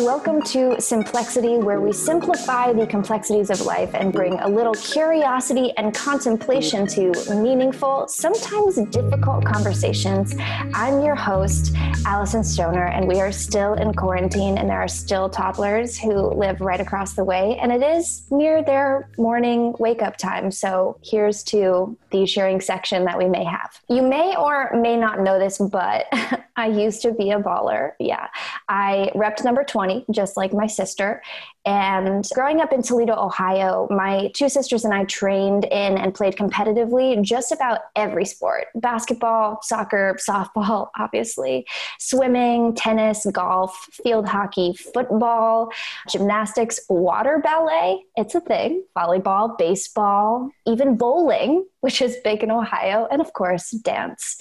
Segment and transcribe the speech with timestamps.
[0.00, 5.72] Welcome to Simplexity, where we simplify the complexities of life and bring a little curiosity
[5.78, 10.34] and contemplation to meaningful, sometimes difficult conversations.
[10.74, 11.74] I'm your host,
[12.04, 16.60] Allison Stoner, and we are still in quarantine, and there are still toddlers who live
[16.60, 20.50] right across the way, and it is near their morning wake up time.
[20.50, 23.80] So here's to the sharing section that we may have.
[23.88, 26.04] You may or may not know this, but
[26.56, 27.92] I used to be a baller.
[27.98, 28.28] Yeah.
[28.68, 31.22] I repped number 20, just like my sister.
[31.64, 36.36] And growing up in Toledo, Ohio, my two sisters and I trained in and played
[36.36, 41.66] competitively just about every sport basketball, soccer, softball, obviously,
[41.98, 45.70] swimming, tennis, golf, field hockey, football,
[46.08, 48.04] gymnastics, water ballet.
[48.14, 53.70] It's a thing, volleyball, baseball, even bowling, which is big in Ohio, and of course,
[53.70, 54.36] dance.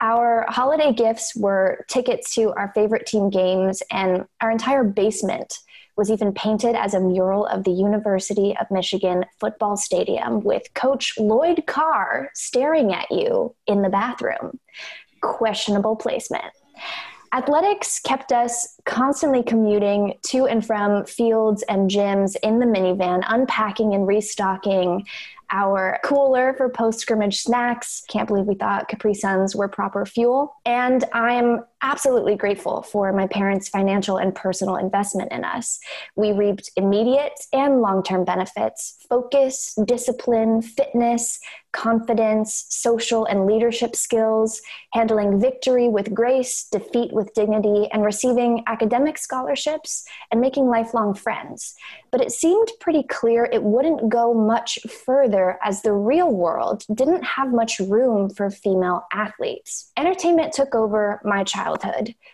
[0.00, 5.54] Our holiday gifts were tickets to our favorite team games, and our entire basement
[5.96, 11.14] was even painted as a mural of the University of Michigan football stadium with Coach
[11.18, 14.58] Lloyd Carr staring at you in the bathroom.
[15.20, 16.52] Questionable placement.
[17.32, 23.92] Athletics kept us constantly commuting to and from fields and gyms in the minivan, unpacking
[23.92, 25.04] and restocking
[25.54, 28.02] our cooler for post scrimmage snacks.
[28.08, 30.52] Can't believe we thought Capri Suns were proper fuel.
[30.66, 35.78] And I'm absolutely grateful for my parents' financial and personal investment in us.
[36.16, 41.38] We reaped immediate and long term benefits focus, discipline, fitness,
[41.74, 44.62] confidence, social and leadership skills,
[44.92, 51.74] handling victory with grace, defeat with dignity, and receiving academic scholarships and making lifelong friends.
[52.12, 57.24] But it seemed pretty clear it wouldn't go much further as the real world didn't
[57.24, 59.90] have much room for female athletes.
[59.96, 61.73] Entertainment took over my childhood,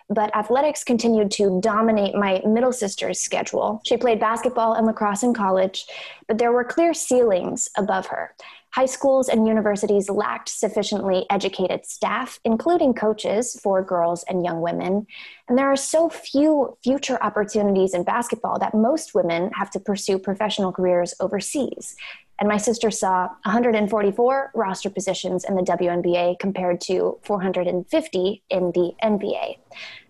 [0.09, 3.81] but athletics continued to dominate my middle sister's schedule.
[3.85, 5.87] She played basketball and lacrosse in college,
[6.27, 8.35] but there were clear ceilings above her.
[8.73, 15.09] High schools and universities lacked sufficiently educated staff, including coaches for girls and young women.
[15.49, 20.21] And there are so few future opportunities in basketball that most women have to pursue
[20.21, 21.97] professional careers overseas.
[22.41, 28.93] And my sister saw 144 roster positions in the WNBA compared to 450 in the
[29.03, 29.59] NBA.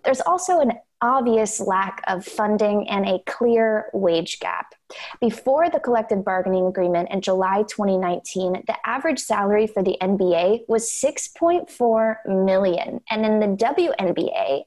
[0.05, 4.75] There's also an obvious lack of funding and a clear wage gap.
[5.21, 10.91] Before the collective bargaining agreement in July 2019, the average salary for the NBA was
[10.91, 14.65] 6.4 million, and in the WNBA,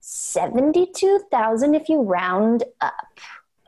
[0.00, 3.20] 72,000 if you round up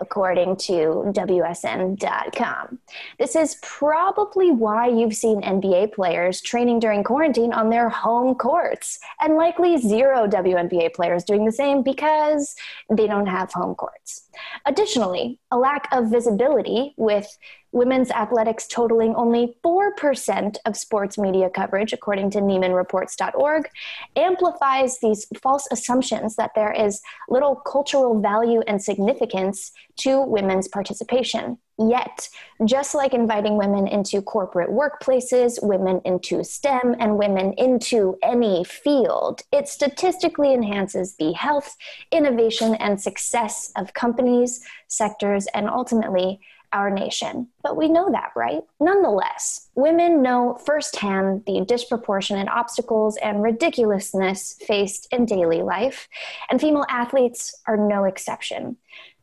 [0.02, 2.78] according to WSN.com.
[3.18, 8.98] This is probably why you've seen NBA players training during quarantine on their home courts,
[9.20, 12.54] and likely zero WNBA players doing the same because
[12.90, 14.28] they don't have home courts.
[14.66, 17.26] Additionally, a lack of visibility with
[17.72, 23.68] women's athletics totaling only 4% of sports media coverage, according to NiemanReports.org,
[24.14, 31.58] amplifies these false assumptions that there is little cultural value and significance to women's participation.
[31.78, 32.28] Yet,
[32.66, 39.40] just like inviting women into corporate workplaces, women into STEM, and women into any field,
[39.50, 41.76] it statistically enhances the health,
[42.10, 46.40] innovation, and success of companies, sectors, and ultimately
[46.72, 47.48] our nation.
[47.62, 48.62] But we know that, right?
[48.80, 56.08] Nonetheless, women know firsthand the disproportionate obstacles and ridiculousness faced in daily life,
[56.50, 58.76] and female athletes are no exception.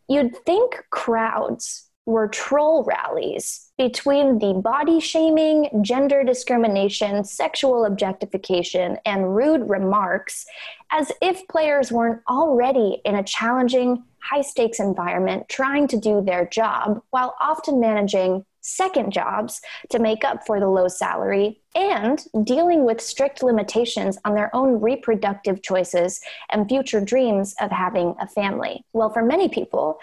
[0.08, 9.36] You'd think crowds were troll rallies between the body shaming, gender discrimination, sexual objectification, and
[9.36, 10.46] rude remarks,
[10.92, 16.46] as if players weren't already in a challenging, high stakes environment trying to do their
[16.48, 22.84] job while often managing second jobs to make up for the low salary and dealing
[22.84, 26.20] with strict limitations on their own reproductive choices
[26.52, 28.84] and future dreams of having a family.
[28.92, 30.00] Well, for many people,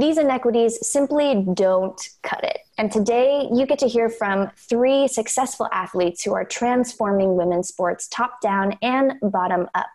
[0.00, 2.58] these inequities simply don't cut it.
[2.80, 8.08] And today, you get to hear from three successful athletes who are transforming women's sports
[8.08, 9.90] top down and bottom up.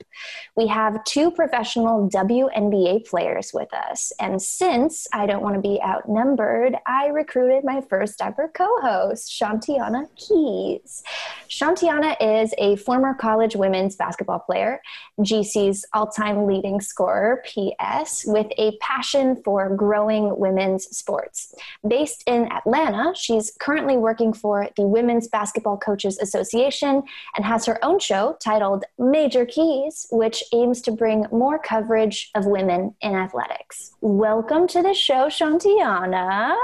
[0.56, 4.14] We have two professional WNBA players with us.
[4.20, 9.32] And since I don't want to be outnumbered, I recruited my first ever co host,
[9.32, 11.02] Shantiana Keys.
[11.50, 14.80] Shantiana is a former college women's basketball player,
[15.22, 21.56] GC's all time leading scorer, PS, with a passion for growing women's sports.
[21.88, 23.13] Based in Atlanta, Atlanta.
[23.16, 27.04] She's currently working for the Women's Basketball Coaches Association
[27.36, 32.45] and has her own show titled Major Keys, which aims to bring more coverage of
[32.45, 33.94] women in athletics.
[34.01, 36.56] Welcome to the show, Shantiana.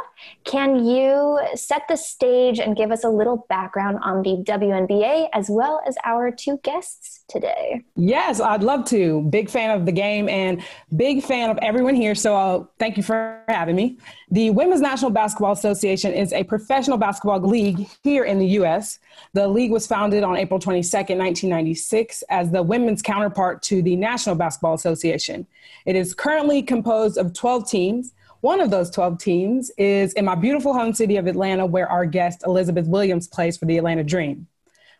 [0.43, 5.49] Can you set the stage and give us a little background on the WNBA as
[5.49, 7.83] well as our two guests today?
[7.95, 9.21] Yes, I'd love to.
[9.29, 10.61] Big fan of the game and
[10.95, 12.15] big fan of everyone here.
[12.15, 13.97] So uh, thank you for having me.
[14.29, 18.98] The Women's National Basketball Association is a professional basketball league here in the U.S.
[19.33, 24.33] The league was founded on April 22nd, 1996, as the women's counterpart to the National
[24.33, 25.45] Basketball Association.
[25.86, 28.13] It is currently composed of 12 teams.
[28.39, 32.07] One of those 12 teams is in my beautiful home city of Atlanta, where our
[32.07, 34.47] guest Elizabeth Williams plays for the Atlanta Dream.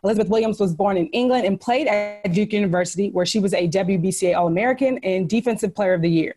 [0.04, 3.68] Elizabeth Williams was born in England and played at Duke University, where she was a
[3.68, 6.34] WBCA All American and Defensive Player of the Year.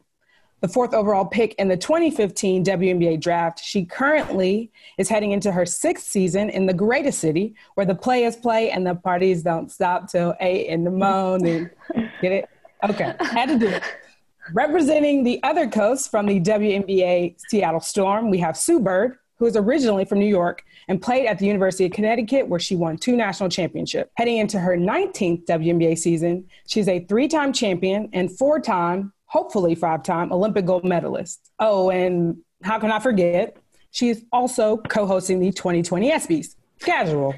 [0.66, 5.64] The fourth overall pick in the 2015 WNBA draft, she currently is heading into her
[5.64, 10.10] sixth season in the greatest city where the players play and the parties don't stop
[10.10, 11.70] till 8 in the morning.
[12.20, 12.50] Get it?
[12.84, 13.84] Okay, had to do it.
[14.56, 19.56] Representing the other coast from the WNBA Seattle Storm, we have Sue Bird, who is
[19.56, 23.16] originally from New York and played at the University of Connecticut, where she won two
[23.16, 24.10] national championships.
[24.16, 29.76] Heading into her 19th WNBA season, she's a three time champion and four time, hopefully
[29.76, 31.52] five time, Olympic gold medalist.
[31.60, 33.58] Oh, and how can I forget?
[33.92, 36.56] She's also co hosting the 2020 ESPYs.
[36.80, 37.34] Casual.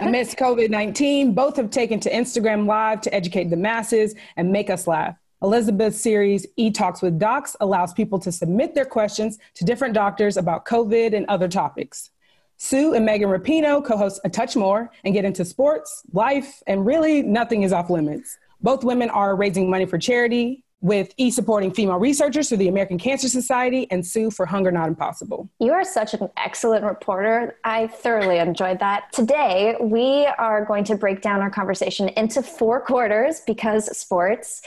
[0.00, 4.70] Amidst COVID 19, both have taken to Instagram Live to educate the masses and make
[4.70, 5.16] us laugh.
[5.42, 10.38] Elizabeth's series, E Talks with Docs, allows people to submit their questions to different doctors
[10.38, 12.10] about COVID and other topics.
[12.56, 16.86] Sue and Megan Rapinoe co host A Touch More and get into sports, life, and
[16.86, 18.38] really nothing is off limits.
[18.62, 22.98] Both women are raising money for charity, with E supporting female researchers through the American
[22.98, 25.48] Cancer Society and Sue for Hunger Not Impossible.
[25.58, 27.56] You are such an excellent reporter.
[27.64, 29.12] I thoroughly enjoyed that.
[29.12, 34.62] Today, we are going to break down our conversation into four quarters because sports.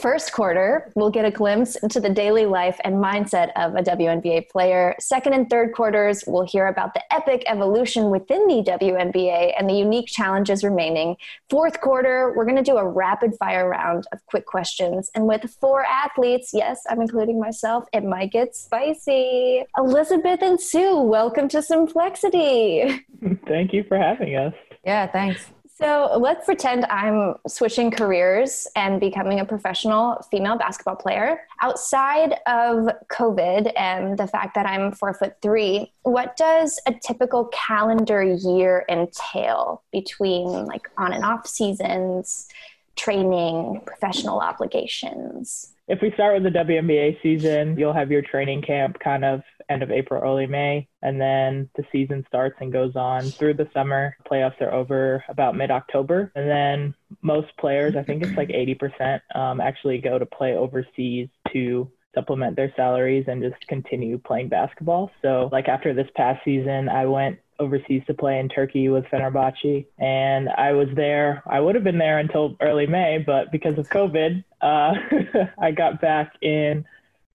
[0.00, 4.48] First quarter, we'll get a glimpse into the daily life and mindset of a WNBA
[4.48, 4.94] player.
[4.98, 9.74] Second and third quarters, we'll hear about the epic evolution within the WNBA and the
[9.74, 11.16] unique challenges remaining.
[11.50, 15.10] Fourth quarter, we're going to do a rapid fire round of quick questions.
[15.14, 19.64] And with four athletes, yes, I'm including myself, it might get spicy.
[19.76, 23.00] Elizabeth and Sue, welcome to Simplexity.
[23.46, 24.54] Thank you for having us.
[24.84, 25.50] Yeah, thanks.
[25.80, 31.40] So let's pretend I'm switching careers and becoming a professional female basketball player.
[31.62, 37.46] Outside of COVID and the fact that I'm four foot three, what does a typical
[37.46, 42.46] calendar year entail between like on and off seasons?
[42.96, 45.72] Training, professional obligations?
[45.88, 49.82] If we start with the WNBA season, you'll have your training camp kind of end
[49.82, 54.16] of April, early May, and then the season starts and goes on through the summer.
[54.30, 59.20] Playoffs are over about mid October, and then most players, I think it's like 80%,
[59.34, 65.10] um, actually go to play overseas to supplement their salaries and just continue playing basketball.
[65.22, 69.86] So, like after this past season, I went overseas to play in Turkey with Fenerbahce.
[69.98, 73.88] And I was there, I would have been there until early May, but because of
[73.88, 74.94] COVID, uh,
[75.58, 76.84] I got back in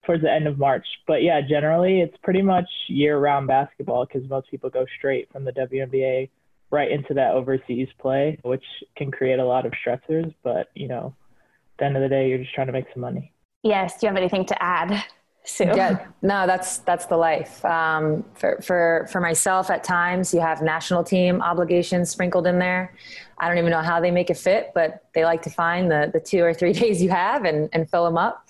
[0.06, 0.86] towards the end of March.
[1.07, 5.45] But yeah, generally it's pretty much year round basketball because most people go straight from
[5.45, 6.30] the WNBA
[6.71, 8.63] right into that overseas play, which
[8.98, 10.33] can create a lot of stressors.
[10.44, 11.16] But, you know,
[11.74, 13.31] at the end of the day, you're just trying to make some money.
[13.63, 14.00] Yes.
[14.00, 15.04] Do you have anything to add?
[15.45, 15.65] Sue.
[15.65, 17.64] Yeah, no, that's that's the life.
[17.64, 22.95] Um, for for for myself, at times you have national team obligations sprinkled in there.
[23.37, 26.09] I don't even know how they make it fit, but they like to find the
[26.11, 28.47] the two or three days you have and and fill them up.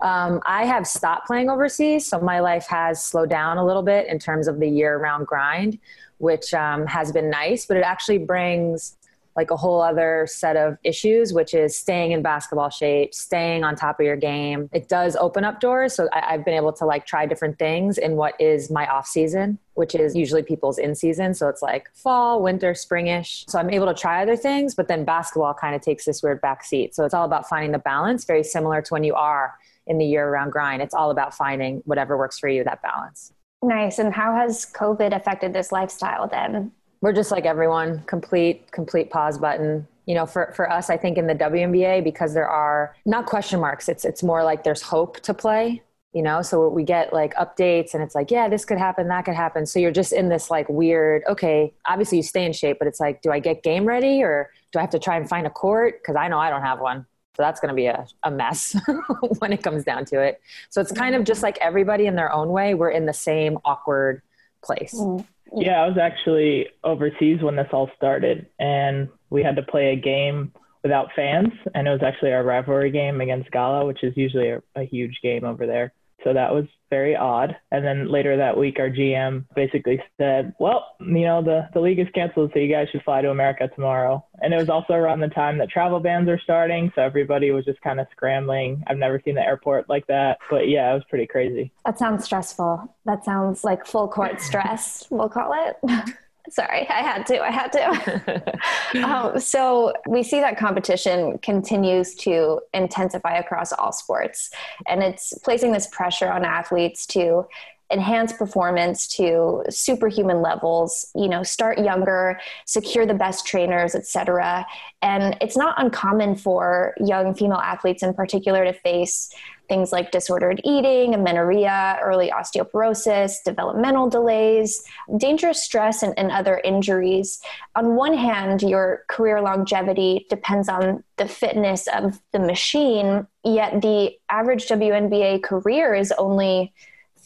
[0.00, 4.06] Um, I have stopped playing overseas, so my life has slowed down a little bit
[4.06, 5.78] in terms of the year-round grind,
[6.18, 7.66] which um, has been nice.
[7.66, 8.97] But it actually brings
[9.38, 13.76] like a whole other set of issues, which is staying in basketball shape, staying on
[13.76, 14.68] top of your game.
[14.72, 15.94] It does open up doors.
[15.94, 19.06] So I, have been able to like try different things in what is my off
[19.06, 21.34] season, which is usually people's in season.
[21.34, 23.48] So it's like fall, winter, springish.
[23.48, 26.40] So I'm able to try other things, but then basketball kind of takes this weird
[26.40, 26.96] back seat.
[26.96, 29.54] So it's all about finding the balance, very similar to when you are
[29.86, 30.82] in the year round grind.
[30.82, 33.32] It's all about finding whatever works for you, that balance.
[33.62, 34.00] Nice.
[34.00, 36.72] And how has COVID affected this lifestyle then?
[37.00, 39.86] We're just like everyone complete complete pause button.
[40.06, 43.60] You know for, for us i think in the WNBA because there are not question
[43.60, 45.82] marks it's it's more like there's hope to play
[46.14, 46.42] you know?
[46.42, 49.66] So we get like updates and it's like yeah this could happen that could happen.
[49.66, 53.00] So you're just in this like weird okay obviously you stay in shape but it's
[53.00, 55.50] like do i get game ready or do i have to try and find a
[55.50, 56.00] court?
[56.00, 57.06] Because i know i don't have one.
[57.36, 58.74] So that's going to be a, a mess
[59.38, 60.40] when it comes down to it.
[60.70, 63.58] So it's kind of just like everybody in their own way we're in the same
[63.64, 64.22] awkward
[64.64, 64.94] place.
[64.94, 65.24] Mm.
[65.56, 69.96] Yeah, I was actually overseas when this all started, and we had to play a
[69.96, 70.52] game
[70.82, 74.62] without fans, and it was actually our rivalry game against Gala, which is usually a,
[74.76, 75.92] a huge game over there.
[76.24, 77.56] So that was very odd.
[77.70, 81.98] And then later that week, our GM basically said, well, you know, the, the league
[81.98, 84.24] is canceled, so you guys should fly to America tomorrow.
[84.40, 86.90] And it was also around the time that travel bans are starting.
[86.94, 88.82] So everybody was just kind of scrambling.
[88.86, 90.38] I've never seen the airport like that.
[90.50, 91.72] But yeah, it was pretty crazy.
[91.84, 92.94] That sounds stressful.
[93.04, 95.76] That sounds like full court stress, we'll call it.
[96.50, 97.40] Sorry, I had to.
[97.40, 99.04] I had to.
[99.04, 104.50] um, so we see that competition continues to intensify across all sports,
[104.86, 107.46] and it's placing this pressure on athletes to
[107.90, 114.66] enhance performance to superhuman levels you know start younger secure the best trainers etc
[115.00, 119.34] and it's not uncommon for young female athletes in particular to face
[119.68, 124.82] things like disordered eating, amenorrhea, early osteoporosis, developmental delays,
[125.18, 127.40] dangerous stress, and, and other injuries.
[127.76, 134.12] On one hand, your career longevity depends on the fitness of the machine, yet the
[134.30, 136.72] average WNBA career is only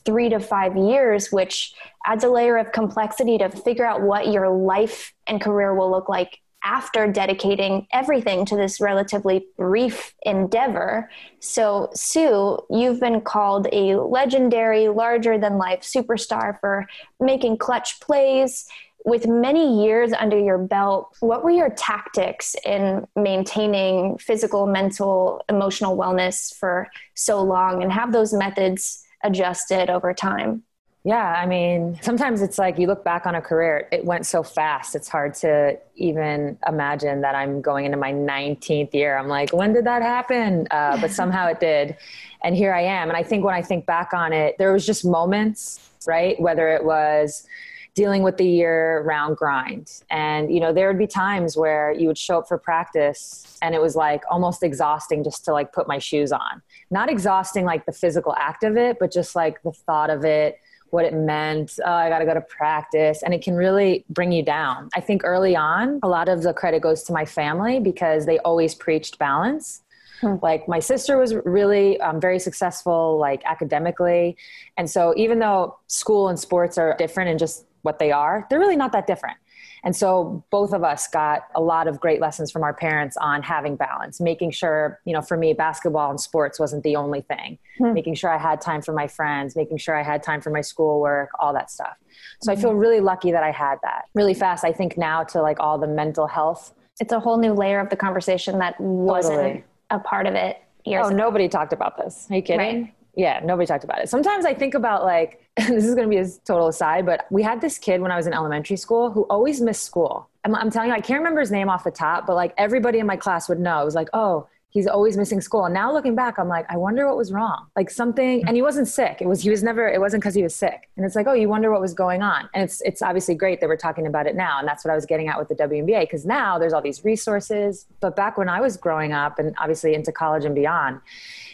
[0.04, 4.50] three to five years, which adds a layer of complexity to figure out what your
[4.50, 11.11] life and career will look like after dedicating everything to this relatively brief endeavor.
[11.40, 16.87] So, Sue, you've been called a legendary, larger than life superstar for
[17.21, 18.66] making clutch plays.
[19.04, 25.97] With many years under your belt, what were your tactics in maintaining physical, mental, emotional
[25.97, 30.62] wellness for so long and have those methods adjusted over time?
[31.04, 34.44] Yeah, I mean, sometimes it's like you look back on a career, it went so
[34.44, 34.94] fast.
[34.94, 39.16] It's hard to even imagine that I'm going into my 19th year.
[39.16, 40.68] I'm like, when did that happen?
[40.71, 41.97] Uh, but somehow it did.
[42.44, 43.09] And here I am.
[43.09, 46.40] And I think when I think back on it, there was just moments, right?
[46.40, 47.47] Whether it was
[47.94, 50.02] dealing with the year round grind.
[50.09, 53.75] And, you know, there would be times where you would show up for practice and
[53.75, 56.62] it was like almost exhausting just to like put my shoes on.
[56.92, 60.59] Not exhausting like the physical act of it, but just like the thought of it
[60.92, 61.78] what it meant.
[61.84, 63.22] Oh, I got to go to practice.
[63.22, 64.90] And it can really bring you down.
[64.94, 68.38] I think early on, a lot of the credit goes to my family because they
[68.40, 69.82] always preached balance.
[70.20, 70.37] Hmm.
[70.42, 74.37] Like my sister was really um, very successful, like academically.
[74.76, 78.61] And so even though school and sports are different and just what they are, they're
[78.61, 79.38] really not that different.
[79.85, 83.43] And so both of us got a lot of great lessons from our parents on
[83.43, 87.59] having balance, making sure, you know, for me, basketball and sports wasn't the only thing,
[87.79, 87.93] hmm.
[87.93, 90.61] making sure I had time for my friends, making sure I had time for my
[90.61, 91.97] schoolwork, all that stuff.
[92.43, 92.59] So mm-hmm.
[92.59, 94.65] I feel really lucky that I had that really fast.
[94.65, 96.75] I think now to like all the mental health.
[97.01, 99.65] It's a whole new layer of the conversation that wasn't totally.
[99.91, 100.62] a part of it.
[101.05, 101.17] oh, ago.
[101.17, 102.27] nobody talked about this.
[102.31, 102.83] Are you kidding?
[102.83, 104.09] Right yeah, nobody talked about it.
[104.09, 107.42] Sometimes I think about like, this is going to be a total aside, but we
[107.42, 110.28] had this kid when I was in elementary school who always missed school.
[110.45, 112.99] I'm, I'm, telling you, I can't remember his name off the top, but like everybody
[112.99, 113.81] in my class would know.
[113.83, 115.66] It was like, oh, he's always missing school.
[115.66, 117.66] And now looking back, I'm like, I wonder what was wrong.
[117.76, 119.19] Like something, and he wasn't sick.
[119.21, 120.88] It was, he was never, it wasn't because he was sick.
[120.97, 122.49] And it's like, oh, you wonder what was going on.
[122.54, 124.59] And it's, it's obviously great that we're talking about it now.
[124.59, 127.04] And that's what I was getting at with the WNBA, because now there's all these
[127.04, 127.87] resources.
[128.00, 131.00] But back when I was growing up and obviously into college and beyond,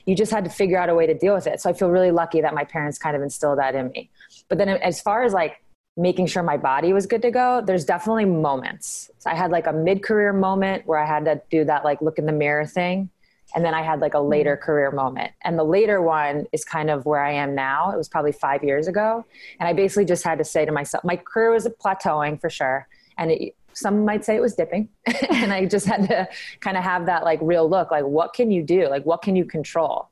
[0.08, 1.60] you just had to figure out a way to deal with it.
[1.60, 4.08] So I feel really lucky that my parents kind of instilled that in me.
[4.48, 5.62] But then as far as like
[5.98, 9.10] making sure my body was good to go, there's definitely moments.
[9.18, 12.00] So I had like a mid career moment where I had to do that like
[12.00, 13.10] look in the mirror thing.
[13.54, 14.64] And then I had like a later mm-hmm.
[14.64, 15.32] career moment.
[15.44, 17.90] And the later one is kind of where I am now.
[17.90, 19.26] It was probably five years ago.
[19.60, 22.88] And I basically just had to say to myself, my career was plateauing for sure.
[23.18, 24.88] And it, some might say it was dipping
[25.30, 26.28] and i just had to
[26.60, 28.88] kind of have that like real look like what can you do?
[28.88, 30.08] Like what can you control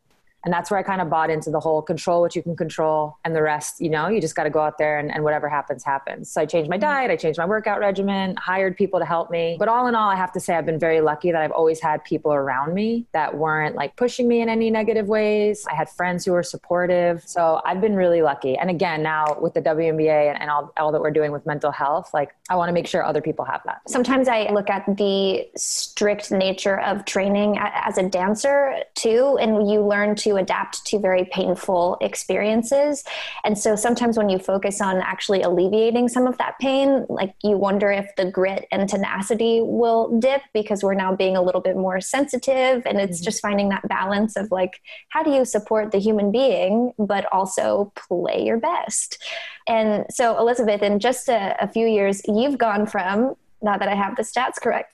[0.46, 3.18] and that's where i kind of bought into the whole control what you can control
[3.24, 5.48] and the rest you know you just got to go out there and, and whatever
[5.48, 6.30] happens happens.
[6.30, 6.82] So i changed my mm-hmm.
[6.82, 9.56] diet i changed my workout regimen hired people to help me.
[9.58, 11.80] But all in all i have to say i've been very lucky that i've always
[11.80, 15.66] had people around me that weren't like pushing me in any negative ways.
[15.70, 17.22] I had friends who were supportive.
[17.26, 18.56] So i've been really lucky.
[18.56, 21.72] And again now with the WNBA and, and all, all that we're doing with mental
[21.72, 23.80] health like i want to make sure other people have that.
[23.88, 29.80] Sometimes i look at the strict nature of training as a dancer too and you
[29.80, 33.04] learn to adapt to very painful experiences.
[33.44, 37.56] And so sometimes when you focus on actually alleviating some of that pain, like you
[37.56, 41.76] wonder if the grit and tenacity will dip because we're now being a little bit
[41.76, 42.82] more sensitive.
[42.86, 43.24] And it's mm-hmm.
[43.24, 47.92] just finding that balance of like, how do you support the human being, but also
[47.94, 49.22] play your best?
[49.66, 53.94] And so, Elizabeth, in just a, a few years, you've gone from, now that I
[53.94, 54.92] have the stats correct,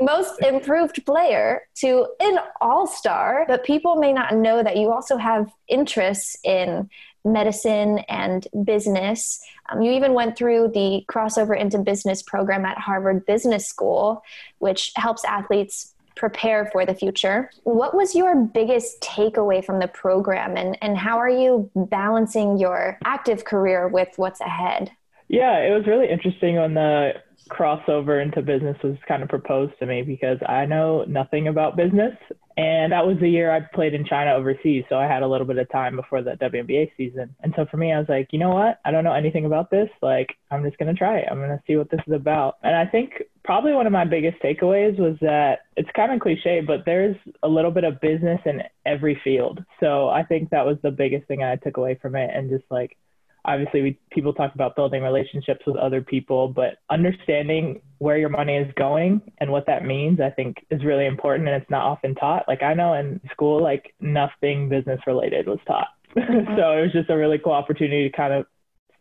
[0.00, 5.16] most improved player to an all star, but people may not know that you also
[5.16, 6.90] have interests in
[7.24, 9.40] medicine and business.
[9.70, 14.22] Um, you even went through the crossover into business program at Harvard Business School,
[14.58, 17.50] which helps athletes prepare for the future.
[17.64, 22.98] What was your biggest takeaway from the program, and, and how are you balancing your
[23.04, 24.90] active career with what's ahead?
[25.28, 27.12] Yeah, it was really interesting on the
[27.48, 32.14] crossover into business was kind of proposed to me because I know nothing about business.
[32.56, 34.84] And that was the year I played in China overseas.
[34.88, 37.34] So I had a little bit of time before the WNBA season.
[37.40, 38.78] And so for me, I was like, you know what?
[38.84, 39.88] I don't know anything about this.
[40.02, 41.28] Like, I'm just going to try it.
[41.30, 42.58] I'm going to see what this is about.
[42.62, 46.60] And I think probably one of my biggest takeaways was that it's kind of cliche,
[46.60, 49.64] but there's a little bit of business in every field.
[49.80, 52.30] So I think that was the biggest thing I took away from it.
[52.34, 52.98] And just like,
[53.44, 58.56] obviously we, people talk about building relationships with other people but understanding where your money
[58.56, 62.14] is going and what that means i think is really important and it's not often
[62.14, 62.44] taught.
[62.48, 65.88] Like i know in school like nothing business related was taught.
[66.14, 68.46] So it was just a really cool opportunity to kind of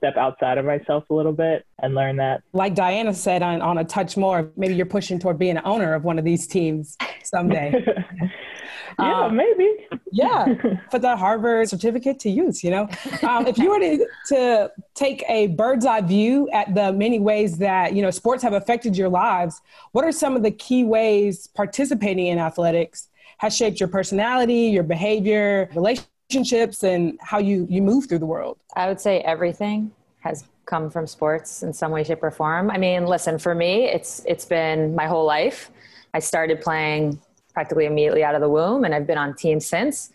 [0.01, 2.41] step outside of myself a little bit and learn that.
[2.53, 5.93] Like Diana said on, on a touch more, maybe you're pushing toward being an owner
[5.93, 7.71] of one of these teams someday.
[8.99, 9.87] yeah, um, maybe.
[10.11, 10.55] yeah,
[10.89, 12.89] put that Harvard certificate to use, you know?
[13.21, 17.59] Um, if you were to, to take a bird's eye view at the many ways
[17.59, 21.45] that, you know, sports have affected your lives, what are some of the key ways
[21.45, 26.07] participating in athletics has shaped your personality, your behavior, relationships?
[26.31, 28.57] Relationships and how you you move through the world?
[28.75, 32.69] I would say everything has come from sports in some way shape or form.
[32.71, 35.71] I mean, listen, for me, it's it's been my whole life.
[36.13, 37.19] I started playing
[37.53, 40.13] practically immediately out of the womb and I've been on teams since.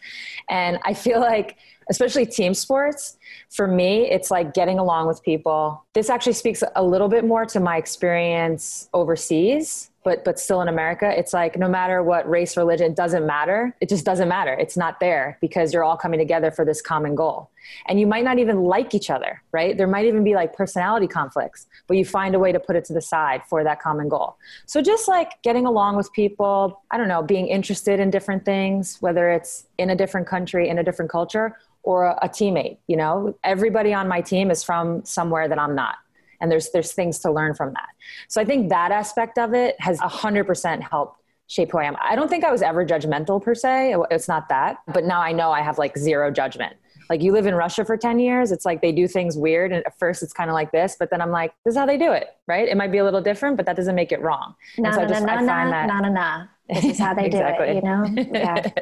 [0.48, 1.58] And I feel like
[1.90, 3.18] especially team sports,
[3.50, 5.84] for me, it's like getting along with people.
[5.92, 10.68] This actually speaks a little bit more to my experience overseas but but still in
[10.68, 13.74] America, it's like no matter what race, religion, doesn't matter.
[13.80, 14.52] It just doesn't matter.
[14.54, 17.50] It's not there because you're all coming together for this common goal.
[17.86, 19.76] And you might not even like each other, right?
[19.76, 22.84] There might even be like personality conflicts, but you find a way to put it
[22.84, 24.36] to the side for that common goal.
[24.66, 28.98] So just like getting along with people, I don't know, being interested in different things,
[29.00, 32.96] whether it's in a different country, in a different culture, or a, a teammate, you
[32.96, 35.96] know, everybody on my team is from somewhere that I'm not
[36.40, 37.88] and there's there's things to learn from that.
[38.28, 41.96] So i think that aspect of it has 100% helped shape who i am.
[42.00, 43.94] I don't think i was ever judgmental per se.
[44.10, 46.76] It's not that but now i know i have like zero judgment.
[47.08, 48.50] Like you live in russia for 10 years.
[48.50, 51.10] It's like they do things weird and at first it's kind of like this but
[51.10, 52.68] then i'm like this is how they do it right?
[52.68, 54.54] It might be a little different but that doesn't make it wrong.
[54.78, 58.04] No no no no no no no this is how they do it you know?
[58.32, 58.70] Yeah.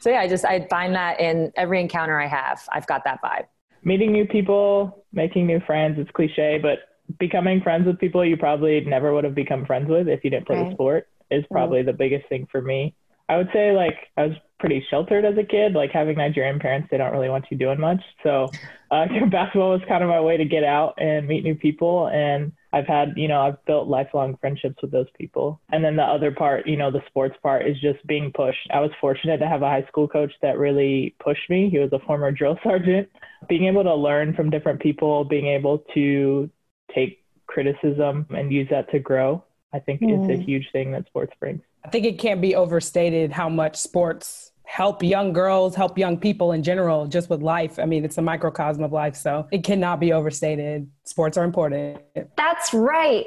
[0.00, 3.20] So yeah i just i find that in every encounter i have i've got that
[3.22, 3.44] vibe
[3.84, 5.98] meeting new people, making new friends.
[5.98, 6.78] It's cliche, but
[7.18, 10.46] becoming friends with people you probably never would have become friends with if you didn't
[10.46, 10.70] play right.
[10.70, 12.94] the sport is probably the biggest thing for me.
[13.28, 15.74] I would say like I was pretty sheltered as a kid.
[15.74, 18.00] Like having Nigerian parents, they don't really want you doing much.
[18.22, 18.50] So
[18.90, 22.08] uh, basketball was kind of my way to get out and meet new people.
[22.08, 25.60] And I've had, you know, I've built lifelong friendships with those people.
[25.70, 28.68] And then the other part, you know, the sports part is just being pushed.
[28.72, 31.70] I was fortunate to have a high school coach that really pushed me.
[31.70, 33.08] He was a former drill sergeant.
[33.48, 36.50] Being able to learn from different people, being able to
[36.92, 40.24] take criticism and use that to grow, I think mm.
[40.24, 40.44] is a mm.
[40.44, 41.62] huge thing that sports brings.
[41.84, 46.52] I think it can't be overstated how much sports help young girls, help young people
[46.52, 47.78] in general, just with life.
[47.78, 50.90] I mean, it's a microcosm of life, so it cannot be overstated.
[51.04, 52.00] Sports are important.
[52.36, 53.26] That's right.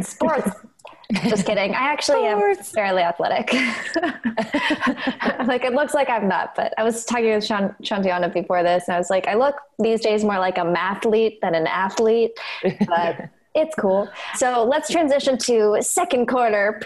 [0.00, 0.50] Sports.
[1.24, 1.72] Just kidding.
[1.74, 2.58] I actually Sports.
[2.58, 3.52] am fairly athletic.
[5.46, 8.86] like it looks like I'm not, but I was talking with Sean Shantiana before this,
[8.86, 12.38] and I was like, I look these days more like a mathlete than an athlete,
[12.86, 14.08] but it's cool.
[14.36, 16.80] So let's transition to second quarter.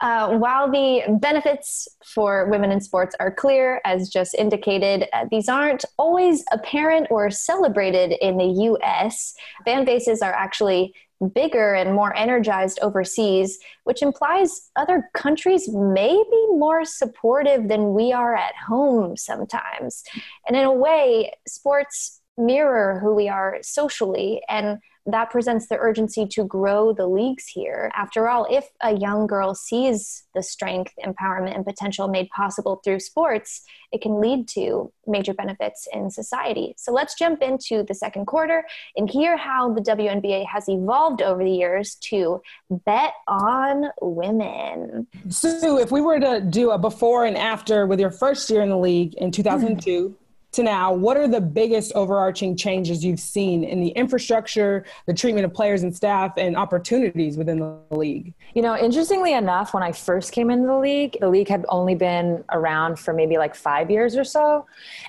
[0.00, 5.48] Uh, while the benefits for women in sports are clear, as just indicated, uh, these
[5.48, 9.34] aren't always apparent or celebrated in the US.
[9.64, 10.94] Fan bases are actually
[11.34, 18.10] bigger and more energized overseas, which implies other countries may be more supportive than we
[18.12, 20.02] are at home sometimes.
[20.48, 26.26] And in a way, sports mirror who we are socially and that presents the urgency
[26.26, 27.90] to grow the leagues here.
[27.94, 33.00] After all, if a young girl sees the strength, empowerment, and potential made possible through
[33.00, 36.74] sports, it can lead to major benefits in society.
[36.76, 38.64] So let's jump into the second quarter
[38.96, 45.06] and hear how the WNBA has evolved over the years to bet on women.
[45.28, 48.68] Sue, if we were to do a before and after with your first year in
[48.68, 50.14] the league in 2002,
[50.52, 55.44] to now, what are the biggest overarching changes you've seen in the infrastructure, the treatment
[55.44, 58.34] of players and staff, and opportunities within the league?
[58.54, 61.94] You know, interestingly enough, when I first came into the league, the league had only
[61.94, 64.66] been around for maybe like five years or so.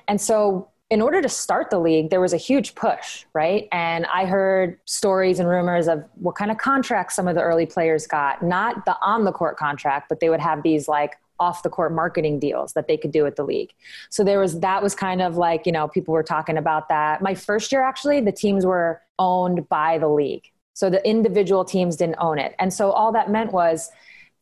[0.08, 3.70] And so in order to start the league, there was a huge push, right?
[3.72, 7.66] And I heard stories and rumors of what kind of contracts some of the early
[7.66, 11.64] players got, not the on the court contract, but they would have these like off
[11.64, 13.72] the court marketing deals that they could do at the league.
[14.12, 17.22] So there was that was kind of like, you know, people were talking about that.
[17.22, 20.46] My first year actually, the teams were owned by the league.
[20.74, 22.54] So the individual teams didn't own it.
[22.60, 23.90] And so all that meant was,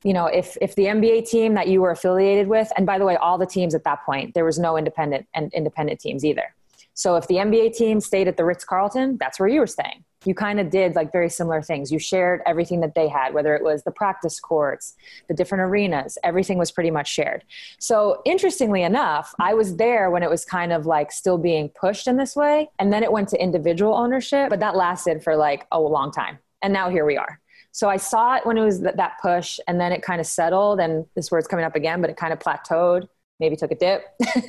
[0.03, 3.05] you know, if if the NBA team that you were affiliated with, and by the
[3.05, 6.53] way, all the teams at that point, there was no independent and independent teams either.
[6.93, 10.03] So if the NBA team stayed at the Ritz Carlton, that's where you were staying
[10.25, 11.91] you kind of did like very similar things.
[11.91, 14.95] You shared everything that they had, whether it was the practice courts,
[15.27, 17.43] the different arenas, everything was pretty much shared.
[17.79, 22.07] So, interestingly enough, I was there when it was kind of like still being pushed
[22.07, 22.69] in this way.
[22.79, 26.39] And then it went to individual ownership, but that lasted for like a long time.
[26.61, 27.39] And now here we are.
[27.71, 30.79] So I saw it when it was that push, and then it kind of settled,
[30.79, 33.07] and this word's coming up again, but it kind of plateaued
[33.39, 34.03] maybe took a dip.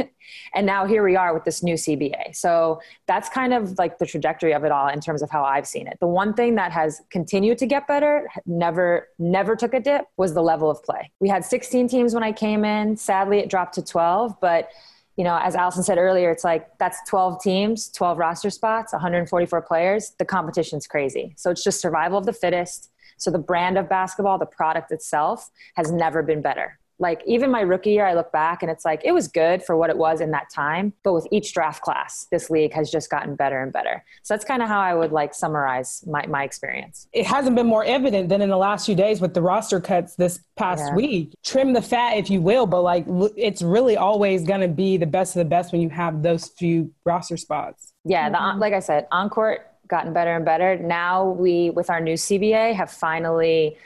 [0.55, 2.35] and now here we are with this new CBA.
[2.35, 5.66] So that's kind of like the trajectory of it all in terms of how I've
[5.66, 5.98] seen it.
[6.00, 10.35] The one thing that has continued to get better, never, never took a dip, was
[10.35, 11.11] the level of play.
[11.20, 12.96] We had 16 teams when I came in.
[12.96, 14.70] Sadly, it dropped to 12, but
[15.16, 19.61] you know, as Allison said earlier, it's like that's 12 teams, 12 roster spots, 144
[19.62, 20.14] players.
[20.18, 21.35] The competition's crazy.
[21.37, 22.90] So it's just survival of the fittest.
[23.18, 27.63] So the brand of basketball, the product itself has never been better like even my
[27.63, 30.21] rookie year, I look back and it's like it was good for what it was
[30.21, 30.93] in that time.
[31.03, 34.05] But with each draft class, this league has just gotten better and better.
[34.23, 37.09] So that's kind of how I would like summarize my, my experience.
[37.13, 40.15] It hasn't been more evident than in the last few days with the roster cuts
[40.15, 40.95] this past yeah.
[40.95, 41.35] week.
[41.43, 45.07] Trim the fat, if you will, but like it's really always going to be the
[45.07, 47.95] best of the best when you have those few roster spots.
[48.05, 48.59] Yeah, the, mm-hmm.
[48.59, 50.77] like I said, on court gotten better and better.
[50.77, 53.79] Now we, with our new CBA, have finally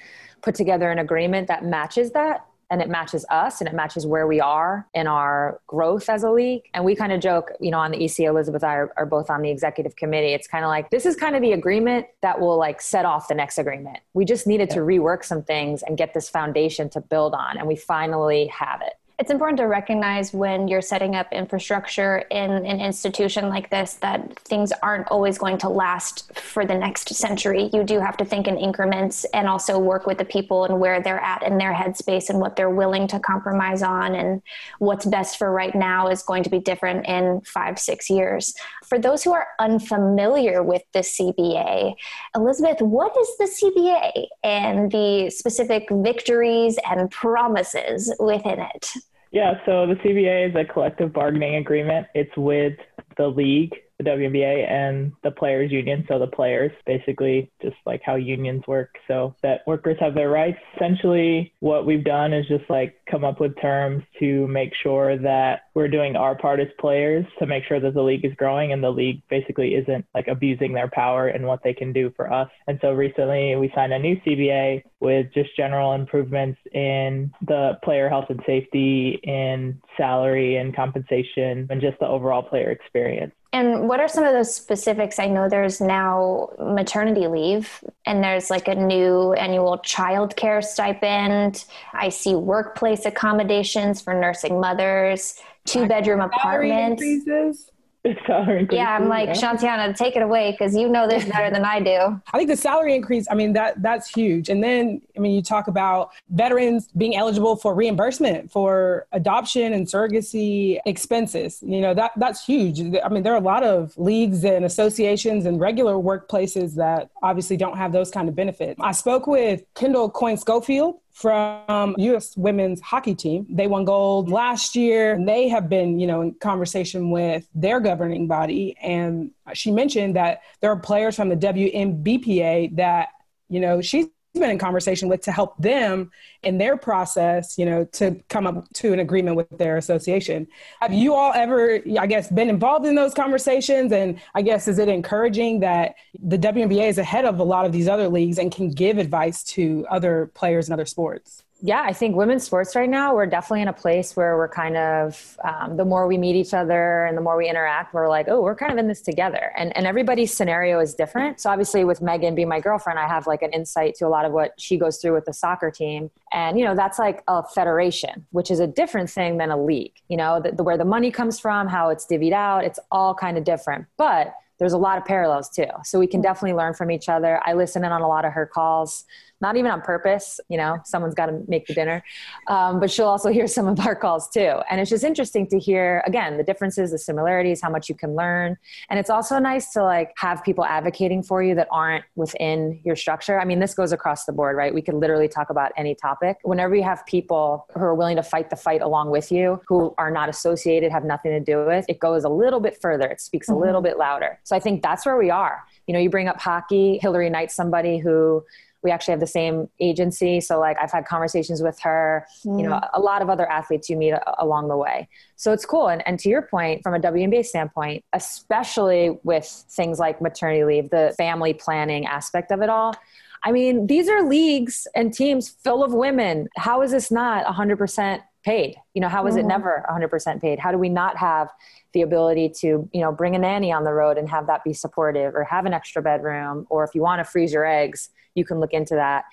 [0.43, 4.27] put together an agreement that matches that and it matches us and it matches where
[4.27, 6.65] we are in our growth as a league.
[6.75, 9.07] And we kind of joke, you know, on the EC, Elizabeth and I are, are
[9.07, 10.33] both on the executive committee.
[10.33, 13.29] It's kind of like this is kind of the agreement that will like set off
[13.29, 13.99] the next agreement.
[14.13, 14.75] We just needed yeah.
[14.75, 18.81] to rework some things and get this foundation to build on, and we finally have
[18.83, 23.95] it it's important to recognize when you're setting up infrastructure in an institution like this
[23.95, 27.71] that things aren't always going to last for the next century.
[27.73, 31.01] You do have to think in increments and also work with the people and where
[31.01, 34.17] they're at in their headspace and what they're willing to compromise on.
[34.17, 34.43] And
[34.81, 38.53] what's best for right now is going to be different in five, six years.
[38.85, 41.95] For those who are unfamiliar with the CBA,
[42.35, 48.89] Elizabeth, what is the CBA and the specific victories and promises within it?
[49.35, 52.07] Yeah, so the CBA is a collective bargaining agreement.
[52.15, 52.75] It's with
[53.17, 56.05] the league the WNBA and the players union.
[56.09, 60.59] So the players basically just like how unions work so that workers have their rights.
[60.77, 65.63] Essentially what we've done is just like come up with terms to make sure that
[65.75, 68.83] we're doing our part as players to make sure that the league is growing and
[68.83, 72.49] the league basically isn't like abusing their power and what they can do for us.
[72.67, 78.09] And so recently we signed a new CBA with just general improvements in the player
[78.09, 83.33] health and safety, in salary and compensation, and just the overall player experience.
[83.55, 85.21] And what are some of those specifics?
[85.21, 91.65] I know there's now maternity leave and there's like a new annual child care stipend.
[91.93, 97.01] I see workplace accommodations for nursing mothers, two bedroom apartments.
[97.01, 97.71] Increases
[98.27, 99.31] salary Yeah, I'm like.
[99.31, 102.21] Shantiana, take it away because you know this better than I do.
[102.33, 104.49] I think the salary increase, I mean, that that's huge.
[104.49, 109.87] And then, I mean, you talk about veterans being eligible for reimbursement for adoption and
[109.87, 111.61] surrogacy expenses.
[111.63, 112.81] You know, that that's huge.
[112.81, 117.57] I mean, there are a lot of leagues and associations and regular workplaces that obviously
[117.57, 118.79] don't have those kind of benefits.
[118.83, 122.37] I spoke with Kendall Coyne Schofield from U.S.
[122.37, 123.47] women's hockey team.
[123.49, 125.15] They won gold last year.
[125.15, 130.17] And They have been, you know, in conversation with their governing body, and she mentioned
[130.17, 133.09] that there are players from the WNBPA that,
[133.49, 134.07] you know, she's
[134.41, 136.11] been in conversation with to help them
[136.43, 140.47] in their process, you know, to come up to an agreement with their association.
[140.81, 143.93] Have you all ever, I guess, been involved in those conversations?
[143.93, 147.73] And I guess, is it encouraging that the WNBA is ahead of a lot of
[147.73, 151.45] these other leagues and can give advice to other players in other sports?
[151.67, 154.77] Yeah, I think women's sports right now, we're definitely in a place where we're kind
[154.77, 158.29] of, um, the more we meet each other and the more we interact, we're like,
[158.29, 159.51] oh, we're kind of in this together.
[159.57, 161.41] And, and everybody's scenario is different.
[161.41, 164.27] So obviously with Megan being my girlfriend, I have like an insight to a lot
[164.27, 166.11] of what she goes through with the soccer team.
[166.35, 169.95] And, you know, that's like a federation, which is a different thing than a league,
[170.09, 173.15] you know, the, the where the money comes from, how it's divvied out, it's all
[173.15, 173.87] kind of different.
[173.97, 175.67] But there's a lot of parallels too.
[175.83, 177.41] So we can definitely learn from each other.
[177.45, 179.05] I listen in on a lot of her calls
[179.45, 180.41] not even on purpose.
[180.49, 182.03] You know, someone's got to make the dinner,
[182.49, 184.61] um, but she'll also hear some of our calls too.
[184.71, 188.17] And it's just interesting to hear again the differences, the similarities, how much you can
[188.17, 188.57] learn,
[188.89, 192.97] and it's also nice to like have people advocating for you that aren't within your
[192.97, 193.39] structure.
[193.39, 194.73] I mean, this goes across the board, right?
[194.73, 196.39] We could literally talk about any topic.
[196.43, 199.95] Whenever you have people who are willing to fight the fight along with you, who
[199.99, 203.07] are not associated, have nothing to do with, it goes a little bit further.
[203.07, 203.63] It speaks mm-hmm.
[203.63, 204.39] a little bit louder.
[204.45, 205.63] So I think that's where we are.
[205.87, 206.99] You know, you bring up hockey.
[207.03, 208.45] Hilary Knight's somebody who
[208.85, 212.61] we actually have the same agency so like i've had conversations with her mm.
[212.61, 212.89] you know mm.
[212.93, 216.07] a lot of other athletes you meet a- along the way so it's cool and,
[216.07, 221.15] and to your point from a WNBA standpoint especially with things like maternity leave the
[221.17, 222.95] family planning aspect of it all
[223.43, 228.21] i mean these are leagues and teams full of women how is this not 100%
[228.45, 229.49] paid you know how is it mm-hmm.
[229.49, 231.49] never 100% paid how do we not have
[231.95, 234.75] the ability to you know bring a nanny on the road and have that be
[234.75, 238.45] supportive or have an extra bedroom or if you want to freeze your eggs you
[238.45, 239.25] can look into that.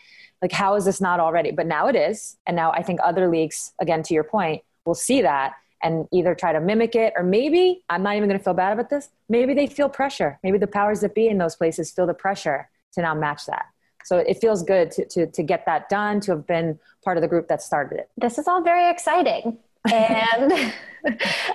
[0.41, 1.51] Like how is this not already?
[1.51, 2.37] But now it is.
[2.47, 6.35] And now i think other leagues again to your point will see that and either
[6.35, 9.09] try to mimic it or maybe i'm not even going to feel bad about this
[9.31, 10.37] maybe they feel pressure.
[10.43, 13.65] Maybe the powers that be in those places feel the pressure to now match that.
[14.03, 17.21] So it feels good to, to, to get that done to have been part of
[17.21, 18.09] the group that started it.
[18.17, 19.57] This is all very exciting
[19.89, 20.52] and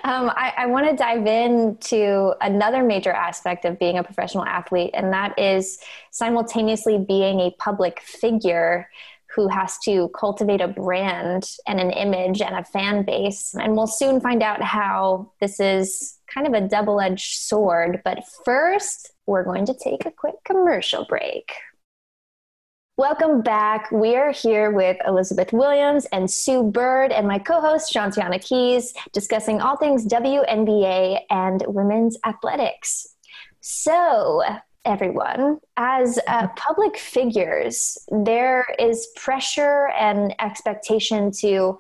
[0.05, 4.91] um, I, I want to dive into another major aspect of being a professional athlete,
[4.95, 5.79] and that is
[6.11, 8.89] simultaneously being a public figure
[9.35, 13.55] who has to cultivate a brand and an image and a fan base.
[13.55, 18.01] And we'll soon find out how this is kind of a double edged sword.
[18.03, 21.53] But first, we're going to take a quick commercial break.
[22.99, 23.93] Welcome back.
[23.93, 29.61] We are here with Elizabeth Williams and Sue Bird and my co-host Shantiana Keys discussing
[29.61, 33.07] all things WNBA and women's athletics.
[33.61, 34.43] So,
[34.87, 41.77] everyone, as uh, public figures, there is pressure and expectation to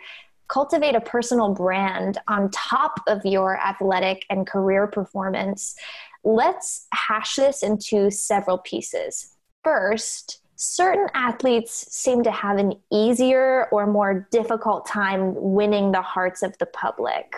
[0.48, 5.76] cultivate a personal brand on top of your athletic and career performance.
[6.24, 9.35] Let's hash this into several pieces.
[9.64, 16.42] First, certain athletes seem to have an easier or more difficult time winning the hearts
[16.42, 17.37] of the public.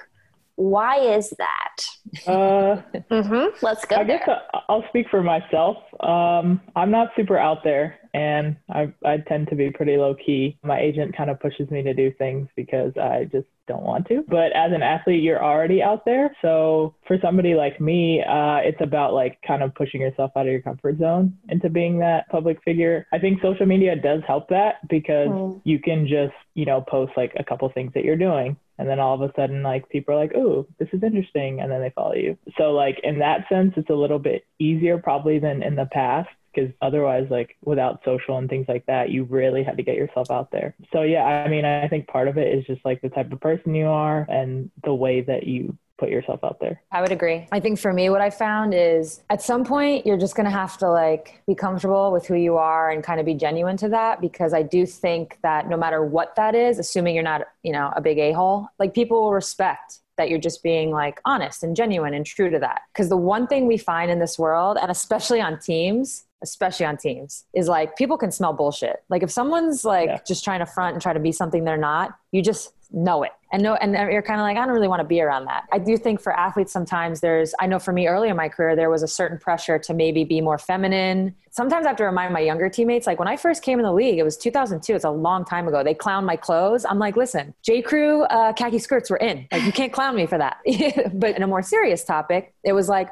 [0.55, 1.87] Why is that?
[2.27, 3.65] Uh, mm-hmm.
[3.65, 3.97] Let's go.
[3.97, 4.19] I there.
[4.19, 5.77] guess I'll speak for myself.
[6.01, 10.59] Um, I'm not super out there, and I, I tend to be pretty low key.
[10.63, 14.25] My agent kind of pushes me to do things because I just don't want to.
[14.27, 16.35] But as an athlete, you're already out there.
[16.43, 20.53] So for somebody like me, uh, it's about like kind of pushing yourself out of
[20.53, 23.07] your comfort zone into being that public figure.
[23.13, 25.61] I think social media does help that because mm.
[25.65, 28.57] you can just, you know, post like a couple things that you're doing.
[28.79, 31.69] And then all of a sudden, like people are like, "Oh, this is interesting," and
[31.69, 32.39] then they follow you.
[32.57, 36.29] So, like in that sense, it's a little bit easier probably than in the past
[36.55, 40.31] because otherwise like without social and things like that you really had to get yourself
[40.31, 43.09] out there so yeah i mean i think part of it is just like the
[43.09, 46.81] type of person you are and the way that you put yourself out there.
[46.93, 47.47] I would agree.
[47.53, 50.51] I think for me, what I found is at some point, you're just going to
[50.51, 53.89] have to like be comfortable with who you are and kind of be genuine to
[53.91, 57.73] that because I do think that no matter what that is, assuming you're not, you
[57.73, 61.63] know, a big a hole, like people will respect that you're just being like honest
[61.63, 62.83] and genuine and true to that.
[62.93, 66.97] Because the one thing we find in this world, and especially on teams, especially on
[66.97, 69.03] teams, is like people can smell bullshit.
[69.09, 70.19] Like if someone's like yeah.
[70.27, 73.33] just trying to front and try to be something they're not, you just know it.
[73.51, 75.65] And know and you're kind of like i don't really want to be around that.
[75.73, 78.77] I do think for athletes sometimes there's i know for me early in my career
[78.77, 81.35] there was a certain pressure to maybe be more feminine.
[81.51, 83.93] Sometimes i have to remind my younger teammates like when i first came in the
[83.93, 86.85] league it was 2002 it's a long time ago they clown my clothes.
[86.85, 87.81] I'm like listen j.
[87.81, 89.49] Crew uh, khaki skirts were in.
[89.51, 90.59] Like you can't clown me for that.
[91.15, 93.09] But in a more serious topic it was like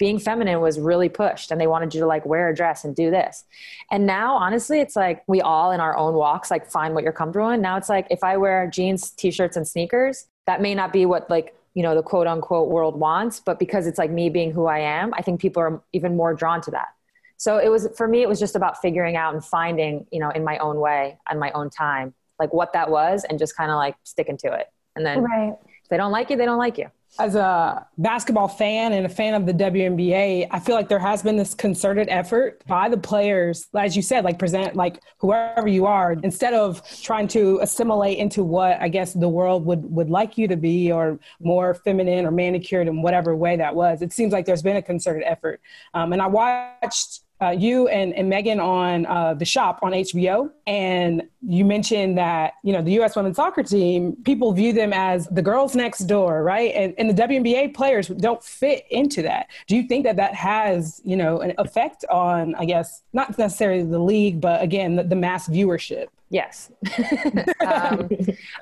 [0.00, 2.96] being feminine was really pushed and they wanted you to like wear a dress and
[2.96, 3.44] do this.
[3.92, 7.12] And now honestly, it's like we all in our own walks like find what you're
[7.12, 7.60] comfortable in.
[7.60, 11.28] Now it's like if I wear jeans, t-shirts and sneakers, that may not be what
[11.28, 14.66] like you know the quote unquote world wants but because it's like me being who
[14.66, 16.88] i am i think people are even more drawn to that
[17.36, 20.30] so it was for me it was just about figuring out and finding you know
[20.30, 23.70] in my own way on my own time like what that was and just kind
[23.70, 25.54] of like sticking to it and then right.
[25.84, 29.08] if they don't like you they don't like you as a basketball fan and a
[29.08, 32.96] fan of the WNBA, I feel like there has been this concerted effort by the
[32.96, 38.18] players, as you said, like present like whoever you are, instead of trying to assimilate
[38.18, 42.26] into what I guess the world would would like you to be, or more feminine
[42.26, 44.02] or manicured in whatever way that was.
[44.02, 45.60] It seems like there's been a concerted effort,
[45.94, 50.50] um, and I watched uh, you and, and Megan on uh, the shop on HBO,
[50.66, 53.16] and you mentioned that you know the U.S.
[53.16, 56.72] women's soccer team people view them as the girls next door, right?
[56.74, 59.48] And, and the WNBA players don't fit into that.
[59.66, 63.84] Do you think that that has you know an effect on, I guess, not necessarily
[63.84, 66.08] the league, but again the, the mass viewership?
[66.30, 66.70] Yes.
[67.66, 68.08] um,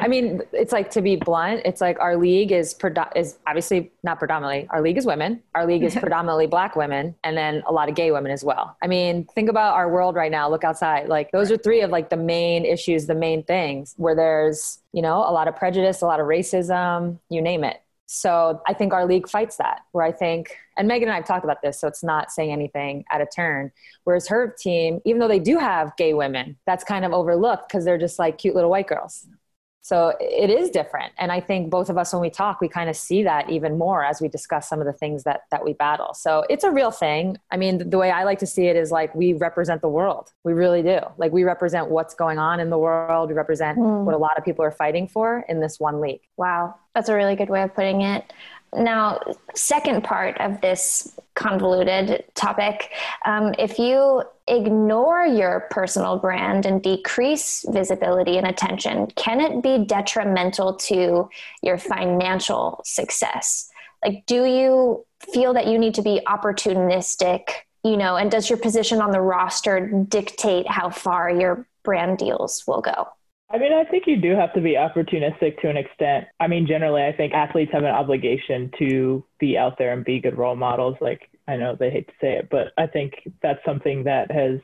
[0.00, 3.92] I mean, it's like to be blunt, it's like our league is predo- is obviously
[4.02, 4.66] not predominantly.
[4.70, 5.42] Our league is women.
[5.54, 8.76] Our league is predominantly black women, and then a lot of gay women as well.
[8.82, 10.48] I mean, think about our world right now.
[10.48, 11.08] Look outside.
[11.08, 15.02] Like those are three of like the main issues, the main things where there's you
[15.02, 17.82] know a lot of prejudice, a lot of racism, you name it.
[18.10, 21.26] So I think our league fights that, where I think, and Megan and I have
[21.26, 23.70] talked about this, so it's not saying anything at a turn.
[24.04, 27.84] Whereas her team, even though they do have gay women, that's kind of overlooked because
[27.84, 29.26] they're just like cute little white girls.
[29.88, 31.14] So it is different.
[31.16, 33.78] And I think both of us, when we talk, we kind of see that even
[33.78, 36.12] more as we discuss some of the things that, that we battle.
[36.12, 37.38] So it's a real thing.
[37.50, 40.30] I mean, the way I like to see it is like we represent the world.
[40.44, 40.98] We really do.
[41.16, 43.30] Like we represent what's going on in the world.
[43.30, 44.04] We represent mm.
[44.04, 46.20] what a lot of people are fighting for in this one league.
[46.36, 46.74] Wow.
[46.94, 48.30] That's a really good way of putting it.
[48.74, 49.20] Now,
[49.54, 52.90] second part of this convoluted topic,
[53.24, 59.84] um, if you ignore your personal brand and decrease visibility and attention, can it be
[59.84, 61.28] detrimental to
[61.62, 63.70] your financial success?
[64.04, 67.48] Like, do you feel that you need to be opportunistic?
[67.84, 72.64] You know, and does your position on the roster dictate how far your brand deals
[72.66, 73.08] will go?
[73.50, 76.26] I mean, I think you do have to be opportunistic to an extent.
[76.38, 80.20] I mean, generally, I think athletes have an obligation to be out there and be
[80.20, 80.96] good role models.
[81.00, 84.60] Like, I know they hate to say it, but I think that's something that has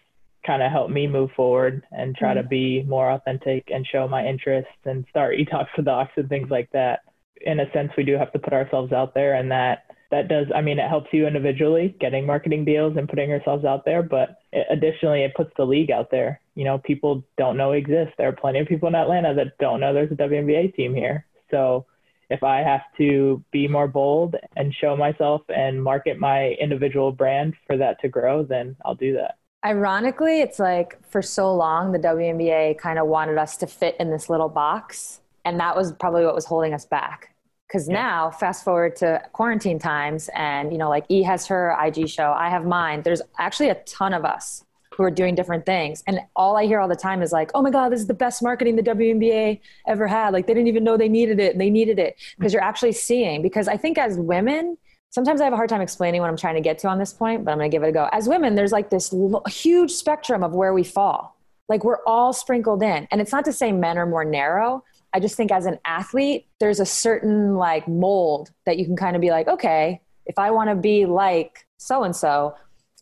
[0.46, 2.42] kind of helped me move forward and try mm-hmm.
[2.42, 6.50] to be more authentic and show my interests and start e-talks for docs and things
[6.50, 7.00] like that.
[7.40, 10.46] In a sense, we do have to put ourselves out there, and that that does
[10.54, 14.36] i mean it helps you individually getting marketing deals and putting yourselves out there but
[14.70, 16.40] additionally it puts the league out there.
[16.54, 18.14] You know people don't know exists.
[18.16, 21.26] There are plenty of people in atlanta that don't know there's a WNBA team here.
[21.50, 21.86] So
[22.30, 27.54] if i have to be more bold and show myself and market my individual brand
[27.66, 29.38] for that to grow then i'll do that.
[29.64, 34.10] Ironically it's like for so long the WNBA kind of wanted us to fit in
[34.10, 37.33] this little box and that was probably what was holding us back
[37.68, 37.94] because yeah.
[37.94, 42.32] now fast forward to quarantine times and you know like e has her ig show
[42.32, 43.02] i have mine.
[43.02, 44.64] There's actually a ton of us
[44.96, 46.04] who are doing different things.
[46.06, 48.14] And all i hear all the time is like oh my god this is the
[48.14, 50.32] best marketing the WNBA ever had.
[50.32, 52.92] Like they didn't even know they needed it and they needed it because you're actually
[52.92, 53.42] seeing.
[53.42, 54.76] Because i think as women
[55.10, 57.12] sometimes i have a hard time explaining what i'm trying to get to on this
[57.12, 58.08] point but i'm going to give it a go.
[58.12, 61.36] As women there's like this l- huge spectrum of where we fall.
[61.68, 63.08] Like we're all sprinkled in.
[63.10, 66.46] And it's not to say men are more narrow I just think as an athlete,
[66.58, 70.50] there's a certain like mold that you can kind of be like, okay, if I
[70.50, 72.56] want to be like so and so,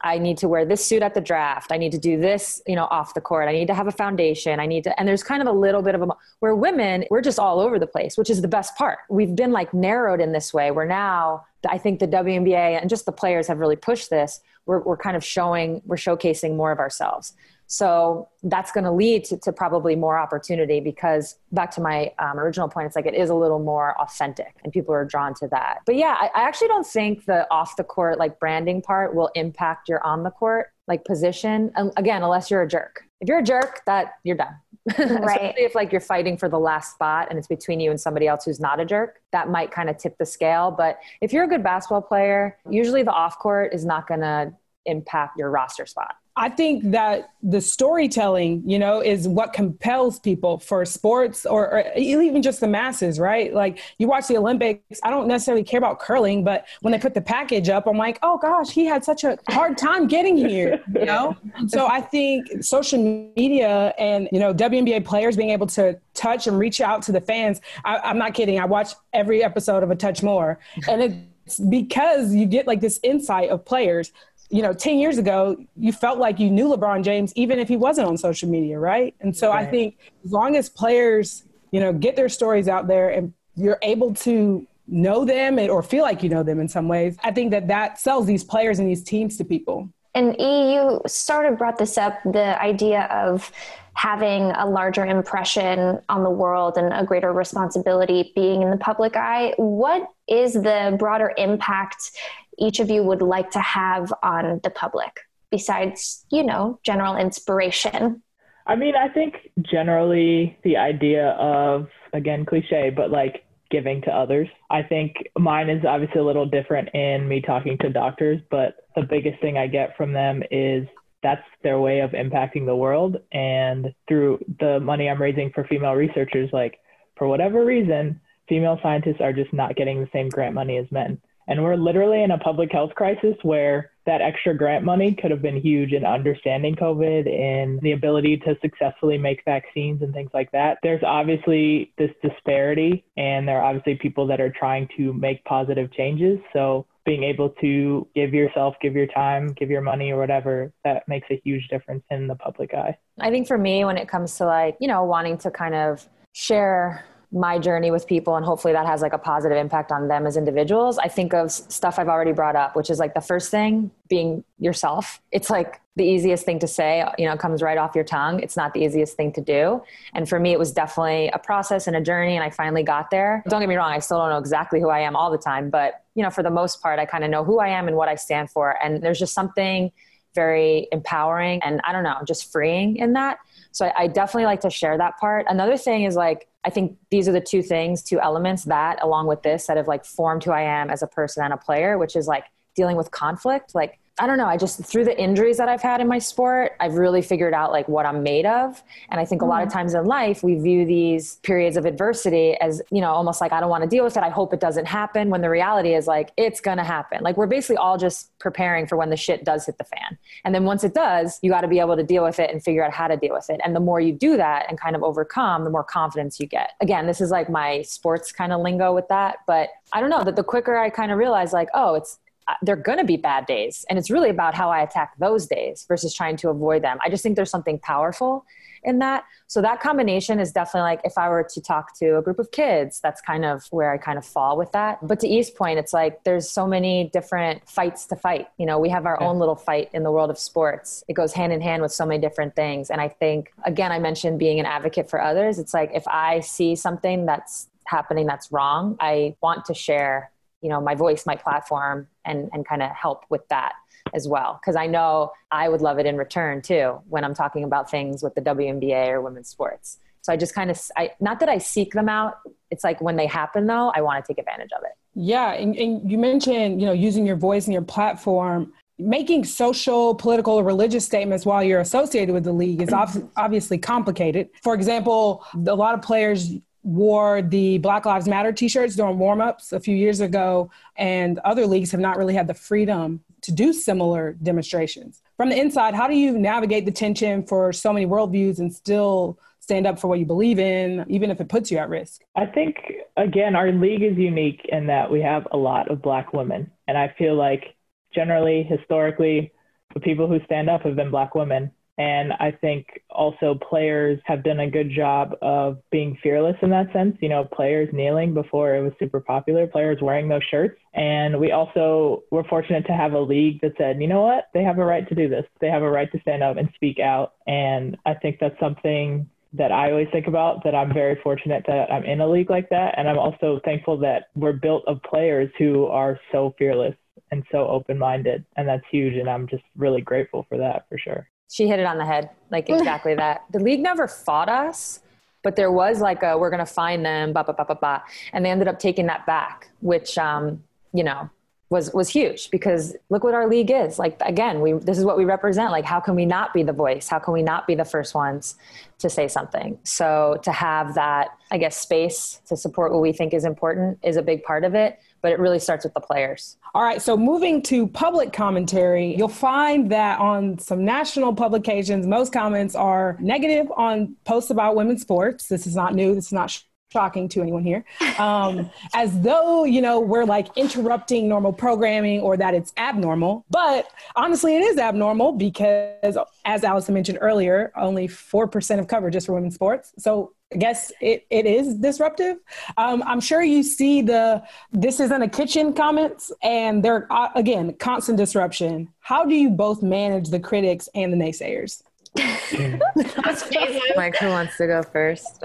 [0.05, 1.71] I need to wear this suit at the draft.
[1.71, 3.49] I need to do this, you know, off the court.
[3.49, 4.59] I need to have a foundation.
[4.59, 6.09] I need to, and there's kind of a little bit of a,
[6.41, 8.99] where women, we're just all over the place, which is the best part.
[9.09, 13.07] We've been like narrowed in this way where now I think the WNBA and just
[13.07, 14.41] the players have really pushed this.
[14.67, 17.35] We're, we're kind of showing, we're showcasing more of ourselves.
[17.73, 22.39] So that's going to lead to, to, probably more opportunity because back to my um,
[22.39, 25.49] original point, it's like it is a little more authentic and people are drawn to
[25.49, 25.79] that.
[25.87, 29.31] But yeah, I, I actually don't think the off the court, like branding part will
[29.35, 31.73] impact your on the court, like position.
[31.97, 33.05] Again, unless you're a jerk.
[33.23, 34.55] If you're a jerk, that you're done.
[34.99, 35.55] Right.
[35.57, 38.45] if like you're fighting for the last spot and it's between you and somebody else
[38.45, 40.71] who's not a jerk, that might kind of tip the scale.
[40.71, 44.53] But if you're a good basketball player, usually the off court is not going to
[44.85, 46.17] impact your roster spot.
[46.35, 51.93] I think that the storytelling, you know, is what compels people for sports or, or,
[51.95, 53.53] even just the masses, right?
[53.53, 57.13] Like you watch the Olympics, I don't necessarily care about curling, but when they put
[57.13, 60.83] the package up, I'm like, oh gosh, he had such a hard time getting here,
[60.95, 61.37] you know?
[61.67, 66.59] so I think social media and, you know, WNBA players being able to touch and
[66.59, 67.61] reach out to the fans.
[67.85, 68.59] I, I'm not kidding.
[68.59, 73.01] I watch every episode of A Touch More and it's because you get like this
[73.03, 74.13] insight of players
[74.53, 77.77] you know, 10 years ago, you felt like you knew LeBron James, even if he
[77.77, 79.15] wasn't on social media, right?
[79.21, 79.67] And so right.
[79.67, 83.79] I think as long as players, you know, get their stories out there and you're
[83.81, 87.51] able to know them or feel like you know them in some ways, I think
[87.53, 89.89] that that sells these players and these teams to people.
[90.15, 93.51] And E, you sort of brought this up the idea of
[93.95, 99.17] having a larger impression on the world and a greater responsibility being in the public
[99.17, 99.55] eye.
[99.57, 102.13] What is the broader impact
[102.59, 108.23] each of you would like to have on the public besides, you know, general inspiration?
[108.67, 114.49] I mean, I think generally the idea of, again, cliche, but like giving to others.
[114.71, 119.03] I think mine is obviously a little different in me talking to doctors, but the
[119.03, 120.87] biggest thing I get from them is
[121.23, 123.17] that's their way of impacting the world.
[123.33, 126.79] And through the money I'm raising for female researchers, like
[127.17, 131.19] for whatever reason, female scientists are just not getting the same grant money as men.
[131.49, 135.43] And we're literally in a public health crisis where that extra grant money could have
[135.43, 140.51] been huge in understanding COVID and the ability to successfully make vaccines and things like
[140.53, 140.79] that.
[140.83, 145.93] There's obviously this disparity, and there are obviously people that are trying to make positive
[145.93, 146.39] changes.
[146.53, 151.07] So being able to give yourself, give your time, give your money or whatever, that
[151.09, 152.97] makes a huge difference in the public eye.
[153.21, 156.09] I think for me, when it comes to like, you know, wanting to kind of
[156.33, 160.27] share my journey with people and hopefully that has like a positive impact on them
[160.27, 160.99] as individuals.
[160.99, 164.45] I think of stuff i've already brought up which is like the first thing being
[164.59, 165.23] yourself.
[165.31, 168.41] It's like the easiest thing to say you know comes right off your tongue.
[168.41, 169.83] It's not the easiest thing to do.
[170.15, 173.11] And for me it was definitely a process and a journey and i finally got
[173.11, 173.43] there.
[173.49, 175.71] Don't get me wrong i still don't know exactly who i am all the time
[175.71, 177.97] but you know for the most part i kind of know who i am and
[177.97, 179.91] what i stand for and there's just something
[180.35, 183.39] very empowering and i don't know just freeing in that.
[183.73, 185.47] So I, I definitely like to share that part.
[185.49, 189.27] Another thing is like I think these are the two things, two elements that, along
[189.27, 191.99] with this, that have like formed who I am as a person and a player,
[191.99, 192.45] which is like
[192.77, 193.75] dealing with conflict.
[193.75, 194.47] Like I don't know.
[194.47, 197.73] I just through the injuries that I've had in my sport, I've really figured out
[197.73, 198.83] like what I'm made of.
[199.09, 199.73] And I think a lot of mm.
[199.73, 203.61] times in life, we view these periods of adversity as, you know, almost like I
[203.61, 204.23] don't want to deal with it.
[204.23, 205.31] I hope it doesn't happen.
[205.31, 207.23] When the reality is like it's gonna happen.
[207.23, 210.19] Like we're basically all just preparing for when the shit does hit the fan.
[210.45, 212.63] And then once it does, you got to be able to deal with it and
[212.63, 213.61] figure out how to deal with it.
[213.65, 216.73] And the more you do that and kind of overcome, the more confidence you get.
[216.81, 220.25] Again, this is like my sports kind of lingo with that, but I don't know
[220.25, 223.17] that the quicker I kind of realize like, oh, it's Uh, they're going to be
[223.17, 223.85] bad days.
[223.89, 226.99] And it's really about how I attack those days versus trying to avoid them.
[227.05, 228.45] I just think there's something powerful
[228.85, 229.25] in that.
[229.47, 232.51] So that combination is definitely like if I were to talk to a group of
[232.51, 235.07] kids, that's kind of where I kind of fall with that.
[235.07, 238.49] But to E's point, it's like there's so many different fights to fight.
[238.59, 239.29] You know, we have our yeah.
[239.29, 241.05] own little fight in the world of sports.
[241.07, 242.91] It goes hand in hand with so many different things.
[242.91, 245.59] And I think, again, I mentioned being an advocate for others.
[245.59, 250.32] It's like if I see something that's happening that's wrong, I want to share
[250.63, 253.73] you know my voice my platform and and kind of help with that
[254.15, 254.59] as well.
[254.61, 258.23] Because i know i would love it in return too when i'm talking about things
[258.23, 259.99] with the WNBA or women's sports.
[260.23, 262.35] So i just kind of i not that i seek them out
[262.71, 264.93] it's like when they happen though i want to take advantage of it.
[265.15, 268.73] Yeah and, and you mentioned you know using your voice and your platform.
[268.99, 274.51] Making social, political, or religious statements while you're associated with the league is obviously complicated.
[274.63, 276.53] For example, a lot of players
[276.83, 281.67] wore the Black Lives Matter t shirts during warm-ups a few years ago, and other
[281.67, 285.23] leagues have not really had the freedom to do similar demonstrations.
[285.37, 289.39] From the inside, how do you navigate the tension for so many worldviews and still
[289.61, 292.23] stand up for what you believe in, even if it puts you at risk?
[292.35, 292.77] I think,
[293.17, 296.71] again, our league is unique in that we have a lot of Black women.
[296.89, 297.77] And I feel like
[298.13, 299.53] generally, historically,
[299.95, 301.71] the people who stand up have been Black women.
[301.99, 306.93] And I think also players have done a good job of being fearless in that
[306.93, 307.17] sense.
[307.21, 310.81] You know, players kneeling before it was super popular, players wearing those shirts.
[310.95, 314.63] And we also were fortunate to have a league that said, you know what, they
[314.63, 315.45] have a right to do this.
[315.61, 317.35] They have a right to stand up and speak out.
[317.47, 321.93] And I think that's something that I always think about that I'm very fortunate that
[321.93, 322.95] I'm in a league like that.
[322.97, 326.95] And I'm also thankful that we're built of players who are so fearless
[327.31, 328.47] and so open minded.
[328.57, 329.15] And that's huge.
[329.15, 332.31] And I'm just really grateful for that for sure she hit it on the head
[332.51, 333.45] like exactly that.
[333.51, 335.01] The league never fought us
[335.43, 338.03] but there was like a we're to find them ba ba ba ba ba.
[338.33, 341.29] And they ended up taking that back which um you know
[341.69, 343.99] was was huge because look what our league is.
[343.99, 345.71] Like again we this is what we represent.
[345.71, 347.09] Like how can we not be the voice?
[347.09, 348.57] How can we not be the first ones
[348.99, 349.79] to say something?
[349.85, 354.17] So to have that i guess space to support what we think is important is
[354.17, 356.59] a big part of it but it really starts with the players.
[356.75, 362.33] All right, so moving to public commentary, you'll find that on some national publications, most
[362.33, 365.49] comments are negative on posts about women's sports.
[365.49, 366.63] This is not new, this is not
[366.93, 367.85] shocking to anyone here
[368.19, 373.89] um, as though you know we're like interrupting normal programming or that it's abnormal but
[374.15, 379.33] honestly it is abnormal because as allison mentioned earlier only 4% of coverage is for
[379.33, 382.37] women's sports so I guess it, it is disruptive.
[382.77, 384.43] Um, I'm sure you see the
[384.73, 388.89] this isn't a kitchen comments, and they're uh, again constant disruption.
[389.01, 391.83] How do you both manage the critics and the naysayers?
[393.97, 395.39] Mike, who wants to go first?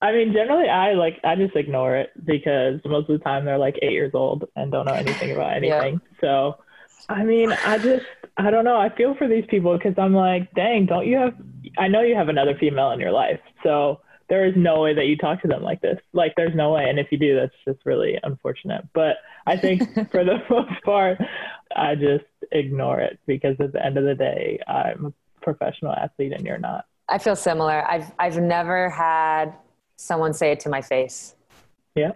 [0.00, 3.58] I mean, generally, I like I just ignore it because most of the time they're
[3.58, 5.94] like eight years old and don't know anything about anything.
[5.94, 6.20] Yeah.
[6.20, 6.58] So,
[7.08, 8.06] I mean, I just
[8.36, 8.76] I don't know.
[8.76, 11.34] I feel for these people because I'm like, dang, don't you have?
[11.78, 14.00] I know you have another female in your life, so
[14.32, 16.00] there is no way that you talk to them like this.
[16.14, 16.88] Like, there's no way.
[16.88, 18.82] And if you do, that's just really unfortunate.
[18.94, 19.16] But
[19.46, 21.18] I think for the most part,
[21.76, 25.12] I just ignore it because at the end of the day, I'm a
[25.42, 26.86] professional athlete and you're not.
[27.10, 27.86] I feel similar.
[27.86, 29.52] I've I've never had
[29.96, 31.34] someone say it to my face.
[31.94, 32.12] Yeah.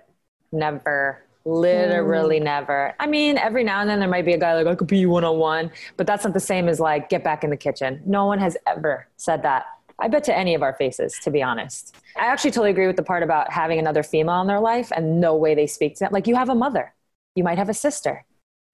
[0.52, 1.22] Never.
[1.44, 2.44] Literally mm.
[2.44, 2.94] never.
[2.98, 4.96] I mean, every now and then there might be a guy like, I could be
[4.96, 7.58] you one on one, but that's not the same as like, get back in the
[7.58, 8.00] kitchen.
[8.06, 9.66] No one has ever said that.
[9.98, 11.94] I bet to any of our faces, to be honest.
[12.16, 15.20] I actually totally agree with the part about having another female in their life and
[15.20, 16.12] no way they speak to them.
[16.12, 16.94] Like, you have a mother,
[17.34, 18.24] you might have a sister,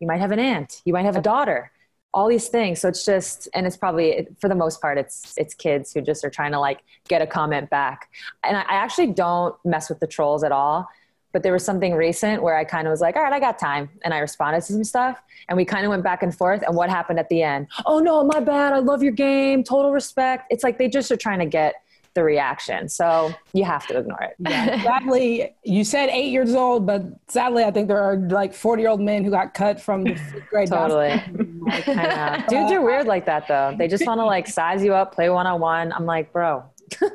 [0.01, 1.73] you might have an aunt, you might have a daughter
[2.15, 5.55] all these things so it's just and it's probably for the most part it's it's
[5.55, 8.09] kids who just are trying to like get a comment back
[8.45, 10.87] and i, actually don't mess with the trolls at all
[11.33, 13.59] but there was something recent where i kind of was like all right i got
[13.59, 16.63] time and i responded to some stuff and we kind of went back and forth
[16.67, 19.93] and what happened at the end oh no my bad i love your game total
[19.93, 21.75] respect it's like they just are trying to get
[22.15, 22.89] the reaction.
[22.89, 24.37] So you have to ignore it.
[24.39, 24.83] Yeah.
[24.83, 28.91] sadly, you said eight years old, but sadly, I think there are like 40 year
[28.91, 30.19] old men who got cut from the
[30.51, 30.69] grade.
[30.71, 31.23] totally.
[32.49, 33.75] Dudes are weird like that though.
[33.77, 35.93] They just want to like size you up, play one on one.
[35.93, 36.65] I'm like, bro.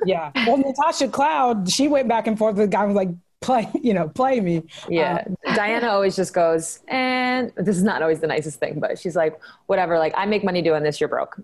[0.05, 0.31] yeah.
[0.47, 2.55] Well, Natasha Cloud, she went back and forth.
[2.55, 3.09] with The guy was like,
[3.47, 4.63] play, you know, play me.
[4.89, 5.23] Yeah.
[5.25, 9.15] Um, Diana always just goes, and this is not always the nicest thing, but she's
[9.15, 11.39] like, whatever, like I make money doing this, you're broke.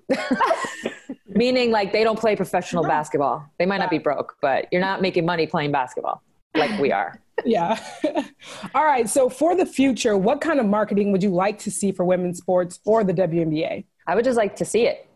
[1.28, 3.49] Meaning, like, they don't play professional basketball.
[3.58, 6.22] They might not be broke, but you're not making money playing basketball
[6.56, 7.20] like we are.
[7.45, 7.84] yeah.
[8.76, 9.10] All right.
[9.10, 12.38] So, for the future, what kind of marketing would you like to see for women's
[12.38, 13.86] sports or the WNBA?
[14.06, 15.08] I would just like to see it.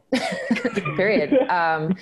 [0.95, 1.33] Period.
[1.49, 1.95] Um,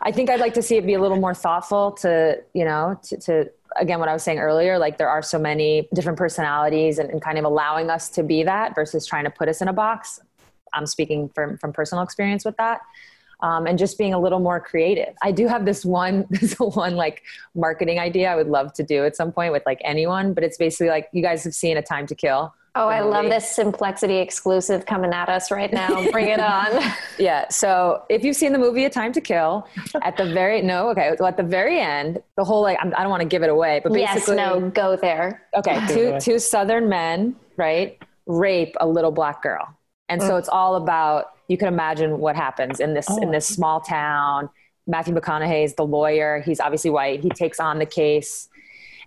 [0.00, 2.98] I think I'd like to see it be a little more thoughtful to, you know,
[3.04, 6.98] to, to again what i was saying earlier like there are so many different personalities
[6.98, 9.68] and, and, kind of allowing us to be that versus trying to put us in
[9.68, 10.20] a box
[10.72, 12.80] i'm speaking from, from personal experience with that
[13.42, 15.14] um, and just being a little more creative.
[15.20, 17.22] I do have this one, this one like
[17.54, 20.56] marketing idea I would love to do at some point with like anyone, but it's
[20.56, 22.54] basically like you guys have seen A Time to Kill.
[22.74, 26.10] Oh, I love this Simplexity exclusive coming at us right now.
[26.10, 26.82] Bring it on.
[27.18, 27.46] yeah.
[27.50, 29.66] So if you've seen the movie A Time to Kill,
[30.00, 32.98] at the very no, okay, so at the very end, the whole like I'm, I
[32.98, 35.42] do not want to give it away, but basically, yes, no, go there.
[35.54, 39.68] Okay, two two Southern men, right, rape a little black girl,
[40.08, 40.38] and so mm.
[40.38, 43.20] it's all about you can imagine what happens in this oh.
[43.20, 44.48] in this small town.
[44.86, 46.40] Matthew McConaughey is the lawyer.
[46.40, 47.20] He's obviously white.
[47.20, 48.48] He takes on the case.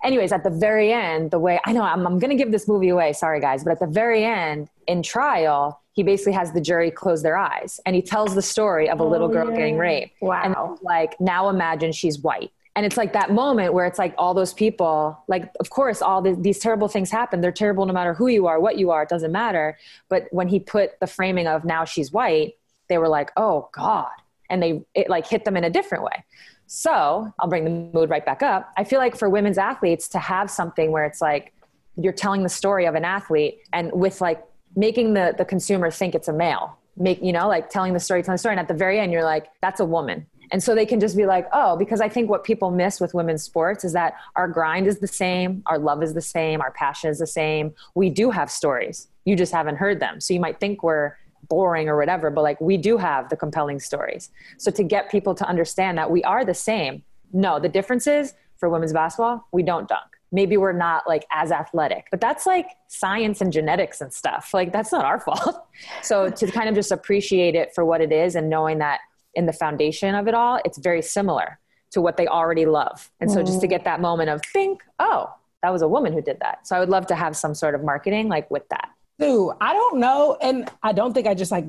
[0.05, 2.67] Anyways, at the very end, the way I know I'm, I'm going to give this
[2.67, 3.11] movie away.
[3.13, 7.23] Sorry, guys, but at the very end, in trial, he basically has the jury close
[7.23, 9.57] their eyes and he tells the story of a little oh, girl yeah.
[9.57, 10.21] getting raped.
[10.21, 10.41] Wow.
[10.43, 14.33] And like, now imagine she's white and it's like that moment where it's like all
[14.33, 18.13] those people like of course all the, these terrible things happen they're terrible no matter
[18.13, 19.77] who you are what you are it doesn't matter
[20.09, 22.55] but when he put the framing of now she's white
[22.89, 24.11] they were like oh god
[24.49, 26.23] and they it like hit them in a different way
[26.67, 30.19] so i'll bring the mood right back up i feel like for women's athletes to
[30.19, 31.53] have something where it's like
[31.97, 34.43] you're telling the story of an athlete and with like
[34.75, 38.23] making the the consumer think it's a male make you know like telling the story
[38.23, 40.75] telling the story and at the very end you're like that's a woman and so
[40.75, 43.83] they can just be like, oh, because I think what people miss with women's sports
[43.83, 47.19] is that our grind is the same, our love is the same, our passion is
[47.19, 47.73] the same.
[47.95, 49.07] We do have stories.
[49.25, 50.21] You just haven't heard them.
[50.21, 51.15] So you might think we're
[51.47, 54.29] boring or whatever, but like we do have the compelling stories.
[54.57, 58.33] So to get people to understand that we are the same, no, the difference is
[58.57, 60.05] for women's basketball, we don't dunk.
[60.31, 64.53] Maybe we're not like as athletic, but that's like science and genetics and stuff.
[64.53, 65.67] Like that's not our fault.
[66.01, 68.99] so to kind of just appreciate it for what it is and knowing that
[69.33, 71.59] in the foundation of it all, it's very similar
[71.91, 73.09] to what they already love.
[73.21, 73.69] And so just to mm.
[73.69, 76.67] get that moment of think, oh, that was a woman who did that.
[76.67, 78.89] So I would love to have some sort of marketing like with that.
[79.19, 81.65] Sue, I don't know, and I don't think I just like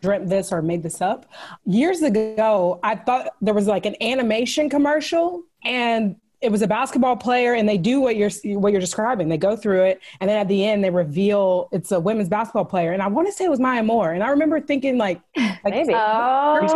[0.00, 1.26] dreamt this or made this up.
[1.64, 7.16] Years ago, I thought there was like an animation commercial, and it was a basketball
[7.16, 10.38] player and they do what you're what you're describing they go through it and then
[10.38, 13.44] at the end they reveal it's a women's basketball player and i want to say
[13.44, 15.98] it was maya moore and i remember thinking like, like maybe oh.
[15.98, 16.68] on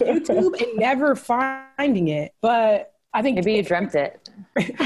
[0.00, 4.28] youtube and never finding it but i think maybe you dreamt it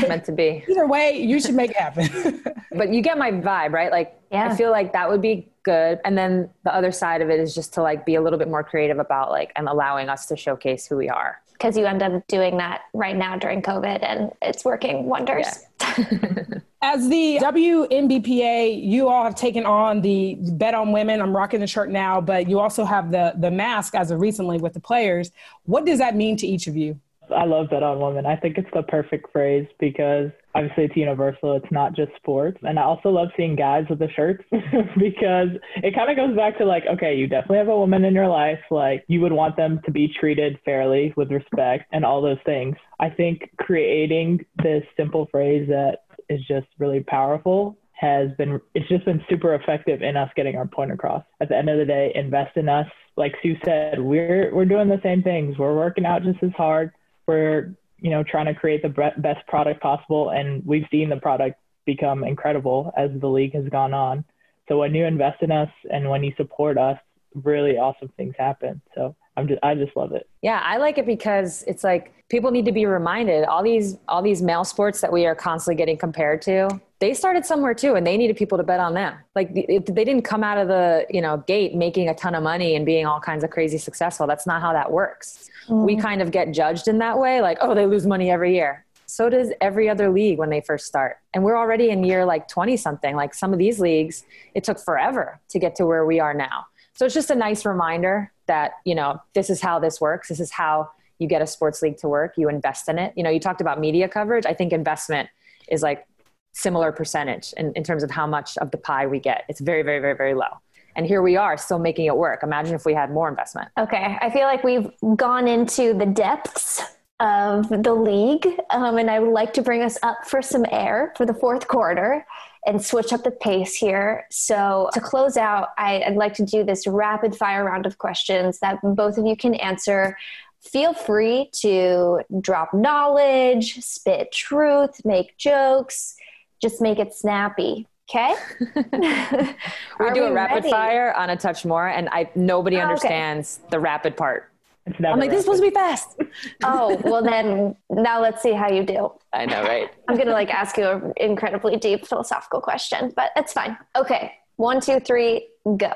[0.08, 3.72] meant to be either way you should make it happen but you get my vibe
[3.72, 4.48] right like yeah.
[4.48, 7.54] i feel like that would be good and then the other side of it is
[7.54, 10.36] just to like be a little bit more creative about like and allowing us to
[10.36, 14.32] showcase who we are because you end up doing that right now during COVID and
[14.40, 15.46] it's working wonders.
[15.80, 16.44] Yeah.
[16.82, 21.20] As the WNBPA, you all have taken on the bet on women.
[21.20, 24.56] I'm rocking the shirt now, but you also have the the mask as of recently
[24.56, 25.30] with the players.
[25.64, 26.98] What does that mean to each of you?
[27.34, 28.26] I love Bet on Women.
[28.26, 31.56] I think it's the perfect phrase because obviously it's universal.
[31.56, 32.58] It's not just sports.
[32.62, 36.58] And I also love seeing guys with the shirts because it kind of goes back
[36.58, 38.58] to like, okay, you definitely have a woman in your life.
[38.70, 42.76] Like you would want them to be treated fairly with respect and all those things.
[42.98, 49.04] I think creating this simple phrase that is just really powerful has been it's just
[49.04, 51.22] been super effective in us getting our point across.
[51.40, 52.86] At the end of the day, invest in us.
[53.16, 55.58] Like Sue said, we're we're doing the same things.
[55.58, 56.92] We're working out just as hard.
[57.30, 61.56] We're you know trying to create the best product possible, and we've seen the product
[61.86, 64.24] become incredible as the league has gone on.
[64.68, 66.98] So when you invest in us and when you support us,
[67.34, 68.82] really awesome things happen.
[68.96, 70.28] So I'm just I just love it.
[70.42, 74.22] Yeah, I like it because it's like people need to be reminded all these all
[74.22, 76.68] these male sports that we are constantly getting compared to.
[77.00, 79.14] They started somewhere too, and they needed people to bet on them.
[79.34, 82.76] Like they didn't come out of the you know gate making a ton of money
[82.76, 84.26] and being all kinds of crazy successful.
[84.26, 85.48] That's not how that works.
[85.68, 85.86] Mm.
[85.86, 88.84] We kind of get judged in that way, like oh they lose money every year.
[89.06, 91.16] So does every other league when they first start.
[91.34, 93.16] And we're already in year like 20 something.
[93.16, 94.22] Like some of these leagues,
[94.54, 96.66] it took forever to get to where we are now.
[97.00, 100.28] So it's just a nice reminder that, you know, this is how this works.
[100.28, 102.34] This is how you get a sports league to work.
[102.36, 103.14] You invest in it.
[103.16, 104.44] You know, you talked about media coverage.
[104.44, 105.30] I think investment
[105.68, 106.06] is like
[106.52, 109.44] similar percentage in, in terms of how much of the pie we get.
[109.48, 110.60] It's very, very, very, very low.
[110.94, 112.42] And here we are still making it work.
[112.42, 113.70] Imagine if we had more investment.
[113.78, 114.18] Okay.
[114.20, 116.82] I feel like we've gone into the depths
[117.18, 118.46] of the league.
[118.68, 121.66] Um, and I would like to bring us up for some air for the fourth
[121.66, 122.26] quarter
[122.66, 124.26] and switch up the pace here.
[124.30, 128.58] So, to close out, I, I'd like to do this rapid fire round of questions
[128.60, 130.16] that both of you can answer.
[130.60, 136.16] Feel free to drop knowledge, spit truth, make jokes,
[136.60, 137.86] just make it snappy.
[138.10, 138.34] Okay.
[140.00, 140.70] we do a rapid ready?
[140.70, 143.68] fire on a touch more, and I nobody oh, understands okay.
[143.70, 144.49] the rapid part.
[144.98, 146.16] I'm like, this is supposed to be fast.
[146.64, 149.12] oh, well then now let's see how you do.
[149.32, 149.90] I know, right?
[150.08, 153.76] I'm gonna like ask you an incredibly deep philosophical question, but it's fine.
[153.96, 154.32] Okay.
[154.56, 155.92] One, two, three, go.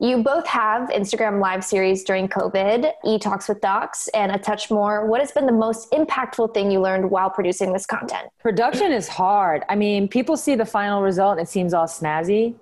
[0.00, 4.70] You both have Instagram live series during COVID, E Talks with Docs, and A Touch
[4.70, 5.06] More.
[5.06, 8.28] What has been the most impactful thing you learned while producing this content?
[8.40, 9.62] Production is hard.
[9.68, 12.54] I mean, people see the final result and it seems all snazzy.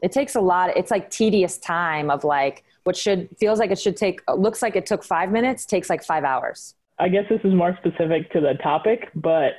[0.00, 3.78] It takes a lot, it's like tedious time of like, what should feels like it
[3.78, 6.74] should take looks like it took five minutes takes like five hours.
[6.98, 9.52] I guess this is more specific to the topic but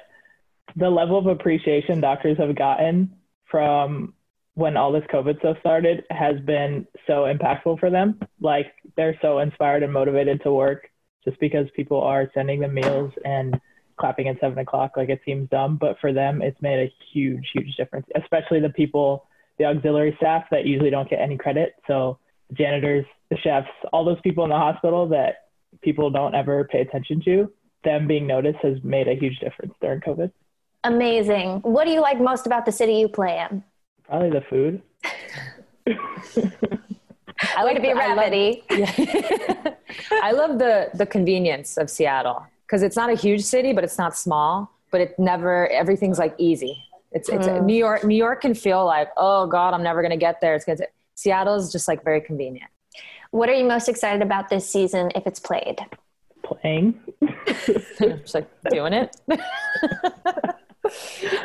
[0.75, 3.13] the level of appreciation doctors have gotten
[3.49, 4.13] from
[4.55, 8.19] when all this covid stuff started has been so impactful for them.
[8.39, 10.89] Like they're so inspired and motivated to work
[11.23, 13.59] just because people are sending them meals and
[13.99, 17.49] clapping at seven o'clock like it seems dumb but for them it's made a huge
[17.51, 21.73] huge difference especially the people the auxiliary staff that usually don't get any credit.
[21.87, 22.19] So
[22.53, 25.47] janitors the chefs, all those people in the hospital that
[25.81, 27.51] people don't ever pay attention to,
[27.83, 30.31] them being noticed has made a huge difference during COVID.
[30.83, 31.59] Amazing.
[31.61, 33.63] What do you like most about the city you play in?
[34.05, 34.81] Probably the food.
[37.55, 38.63] I like to be rapidy.
[38.69, 39.73] Yeah.
[40.23, 43.97] I love the the convenience of Seattle because it's not a huge city, but it's
[43.97, 44.71] not small.
[44.91, 46.83] But it never everything's like easy.
[47.11, 47.63] It's it's mm.
[47.63, 48.03] New York.
[48.03, 50.55] New York can feel like oh god, I'm never gonna get there.
[50.55, 50.79] It's gonna.
[51.17, 52.69] Seattle is just like very convenient.
[53.31, 55.79] What are you most excited about this season if it's played?
[56.43, 56.99] Playing.
[57.97, 59.17] Just like doing it.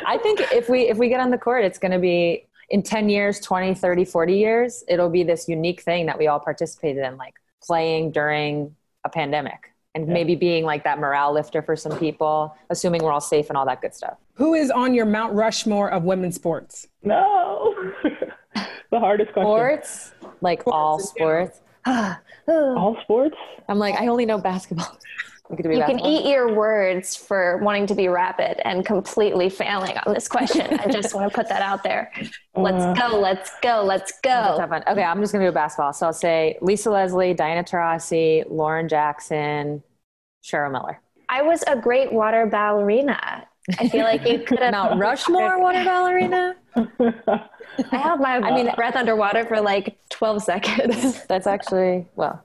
[0.05, 2.83] I think if we if we get on the court, it's going to be in
[2.83, 7.03] 10 years, 20, 30, 40 years, it'll be this unique thing that we all participated
[7.03, 10.13] in, like playing during a pandemic and yeah.
[10.13, 13.65] maybe being like that morale lifter for some people, assuming we're all safe and all
[13.65, 14.17] that good stuff.
[14.35, 16.87] Who is on your Mount Rushmore of women's sports?
[17.03, 17.75] No.
[18.91, 19.49] the hardest question.
[19.49, 20.11] Sports?
[20.41, 21.61] Like sports all sports?
[22.47, 23.35] All sports?
[23.69, 24.97] I'm like, I only know basketball.
[25.49, 25.87] you basketball.
[25.87, 30.79] can eat your words for wanting to be rapid and completely failing on this question.
[30.79, 32.11] I just want to put that out there.
[32.55, 34.59] Let's uh, go, let's go, let's go.
[34.87, 35.93] Okay, I'm just going to do basketball.
[35.93, 39.83] So I'll say Lisa Leslie, Diana Taurasi, Lauren Jackson,
[40.43, 41.01] Cheryl Miller.
[41.29, 43.47] I was a great water ballerina.
[43.79, 46.55] I feel like you could have Mount Rushmore water ballerina.
[46.75, 51.25] I have my I mean, breath underwater for like 12 seconds.
[51.27, 52.43] That's actually, well,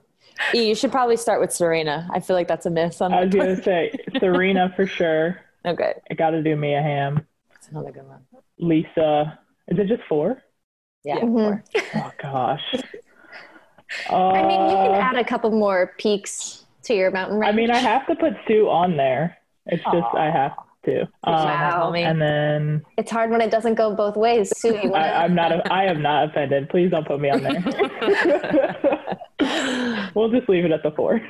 [0.55, 2.09] E, you should probably start with Serena.
[2.13, 3.01] I feel like that's a miss.
[3.01, 5.41] On I was going to say Serena for sure.
[5.67, 5.95] Okay.
[6.11, 7.27] I got to do Mia Hamm.
[7.51, 8.21] That's another good one.
[8.59, 9.39] Lisa.
[9.67, 10.43] Is it just four?
[11.05, 11.37] Yeah, mm-hmm.
[11.37, 11.65] four.
[11.97, 12.75] Oh, gosh.
[14.11, 17.53] Uh, I mean, you can add a couple more peaks to your mountain range.
[17.53, 19.37] I mean, I have to put Sue on there.
[19.67, 20.01] It's Aww.
[20.01, 20.53] just, I have
[20.89, 21.03] too.
[21.25, 21.93] Um, wow.
[21.95, 24.53] And then it's hard when it doesn't go both ways.
[24.57, 25.71] Sue, I, am not.
[25.71, 26.69] I am not offended.
[26.69, 27.63] Please don't put me on there.
[30.15, 31.21] we'll just leave it at the four.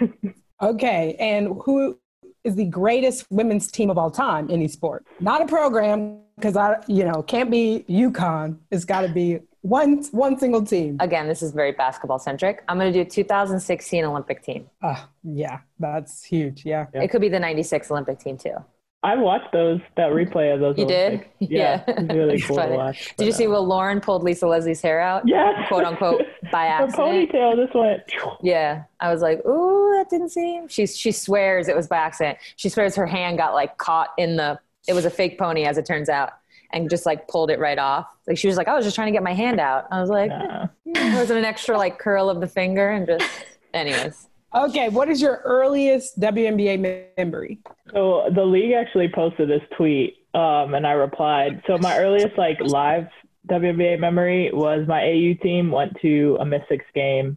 [0.63, 1.99] okay, and who
[2.45, 5.05] is the greatest women's team of all time in sport?
[5.21, 8.59] Not a program because I, you know, can't be UConn.
[8.71, 10.97] It's got to be one one single team.
[11.01, 12.63] Again, this is very basketball centric.
[12.69, 14.69] I'm going to do 2016 Olympic team.
[14.83, 16.65] Uh, yeah, that's huge.
[16.65, 16.87] Yeah.
[16.95, 18.57] It could be the 96 Olympic team too.
[19.05, 20.77] I watched those that replay of those.
[20.77, 21.07] You did?
[21.13, 21.31] Olympics.
[21.41, 21.95] Yeah, Yeah.
[21.99, 22.77] it's really cool to funny.
[22.77, 23.15] watch.
[23.17, 25.27] Did you see uh, Will Lauren pulled Lisa Leslie's hair out?
[25.27, 26.23] Yeah, Quote unquote
[26.53, 27.31] by Her accident.
[27.33, 28.03] ponytail just went.
[28.43, 32.39] Yeah, I was like, "Ooh, that didn't seem." She she swears it was by accident.
[32.57, 34.59] She swears her hand got like caught in the.
[34.89, 36.31] It was a fake pony, as it turns out,
[36.73, 38.07] and just like pulled it right off.
[38.27, 40.11] Like she was like, "I was just trying to get my hand out." I was
[40.11, 40.67] like, Nah.
[40.87, 43.31] "There wasn't an extra like curl of the finger," and just,
[43.75, 44.28] anyways.
[44.55, 47.59] Okay, what is your earliest WNBA memory?
[47.93, 51.63] So the league actually posted this tweet, um, and I replied.
[51.67, 53.09] So my earliest like live
[53.49, 57.37] WNBA memory was my AU team went to a Mystics game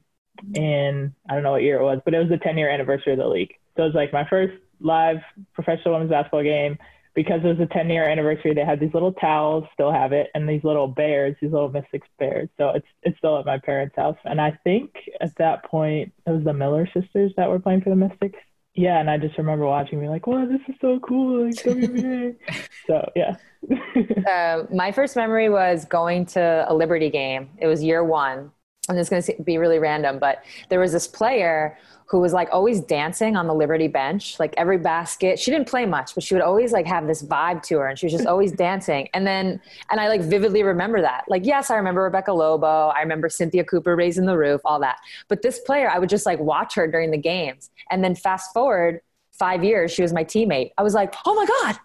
[0.55, 3.14] in I don't know what year it was, but it was the 10 year anniversary
[3.14, 3.53] of the league.
[3.76, 5.18] So it was like my first live
[5.53, 6.78] professional women's basketball game.
[7.14, 10.28] Because it was a 10 year anniversary, they had these little towels, still have it,
[10.34, 12.49] and these little bears, these little Mystics bears.
[12.57, 14.18] So it's it's still at my parents' house.
[14.24, 17.89] And I think at that point it was the Miller sisters that were playing for
[17.89, 18.39] the Mystics.
[18.74, 22.38] Yeah, and I just remember watching, me like, "Wow, this is so cool!" Like WNBA.
[22.88, 23.36] so yeah,
[24.28, 27.49] Uh, my first memory was going to a Liberty game.
[27.57, 28.51] It was year one.
[28.89, 31.77] And it's going to be really random, but there was this player
[32.11, 35.39] who was like always dancing on the Liberty bench, like every basket.
[35.39, 37.97] She didn't play much, but she would always like have this vibe to her and
[37.97, 39.07] she was just always dancing.
[39.13, 41.23] And then, and I like vividly remember that.
[41.29, 42.89] Like, yes, I remember Rebecca Lobo.
[42.89, 44.97] I remember Cynthia Cooper raising the roof, all that.
[45.29, 47.69] But this player, I would just like watch her during the games.
[47.91, 48.99] And then fast forward
[49.32, 50.71] five years, she was my teammate.
[50.77, 51.79] I was like, oh my God,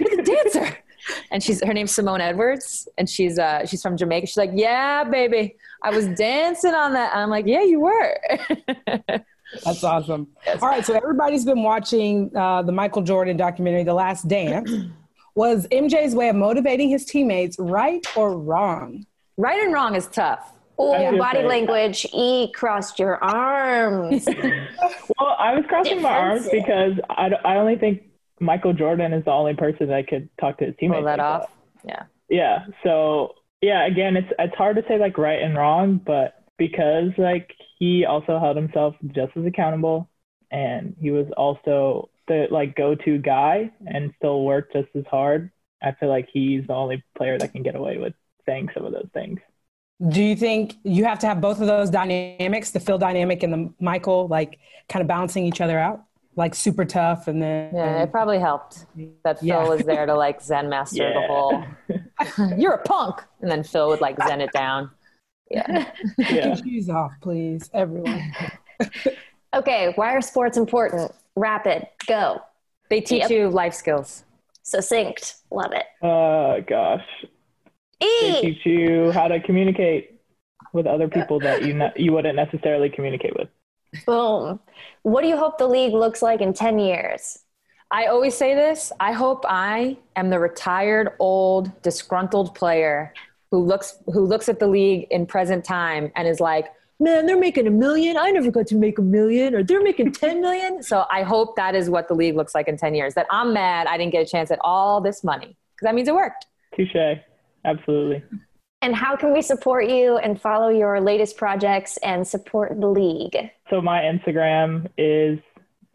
[0.00, 0.78] you're the dancer
[1.30, 4.26] and she's her name's Simone Edwards, and she's uh she's from Jamaica.
[4.26, 7.12] She's like, yeah, baby, I was dancing on that.
[7.12, 8.20] And I'm like, yeah, you were.
[9.64, 10.28] That's awesome.
[10.60, 14.70] All right, so everybody's been watching uh, the Michael Jordan documentary, The Last Dance.
[15.34, 19.06] Was MJ's way of motivating his teammates right or wrong?
[19.36, 20.52] right and wrong is tough.
[20.80, 22.06] Oh, body language.
[22.12, 24.26] E crossed your arms.
[25.18, 26.66] well, I was crossing my arms Defensive.
[26.66, 28.02] because I, I only think
[28.40, 30.98] Michael Jordan is the only person that could talk to his teammates.
[30.98, 31.50] Pull that like off.
[31.84, 32.04] Yeah.
[32.28, 32.66] Yeah.
[32.82, 37.50] So yeah, again, it's it's hard to say like right and wrong, but because like
[37.78, 40.08] he also held himself just as accountable,
[40.50, 45.50] and he was also the like go-to guy, and still worked just as hard.
[45.82, 48.14] I feel like he's the only player that can get away with
[48.46, 49.40] saying some of those things.
[50.08, 53.52] Do you think you have to have both of those dynamics, the Phil dynamic and
[53.52, 54.58] the Michael, like
[54.88, 56.04] kind of balancing each other out?
[56.38, 57.74] Like super tough and then.
[57.74, 58.86] Yeah, it probably helped
[59.24, 59.68] that Phil Yeah.
[59.68, 61.64] was there to like Zen master the whole.
[62.56, 64.88] You're a punk, and then Phil would like Zen it down.
[65.50, 65.90] Yeah.
[66.20, 66.46] Take yeah.
[66.46, 68.22] your shoes off, please, everyone.
[69.54, 71.10] okay, why are sports important?
[71.34, 72.40] Rapid, go.
[72.88, 73.30] They teach Yep.
[73.30, 74.22] you life skills.
[74.62, 75.86] Succinct, love it.
[76.02, 77.04] Oh gosh,
[78.00, 78.06] e!
[78.20, 80.20] they teach you how to communicate
[80.72, 83.48] with other people that you ne- you wouldn't necessarily communicate with.
[84.06, 84.60] Boom.
[85.02, 87.38] What do you hope the league looks like in 10 years?
[87.90, 88.92] I always say this.
[89.00, 93.14] I hope I am the retired, old, disgruntled player
[93.50, 96.66] who looks who looks at the league in present time and is like,
[97.00, 98.18] "Man, they're making a million.
[98.18, 101.56] I never got to make a million, or they're making 10 million." So I hope
[101.56, 103.14] that is what the league looks like in 10 years.
[103.14, 106.08] That I'm mad I didn't get a chance at all this money because that means
[106.08, 106.46] it worked.
[106.76, 107.18] Touche.
[107.64, 108.22] Absolutely.
[108.80, 113.36] And how can we support you and follow your latest projects and support the league?
[113.70, 115.40] So my Instagram is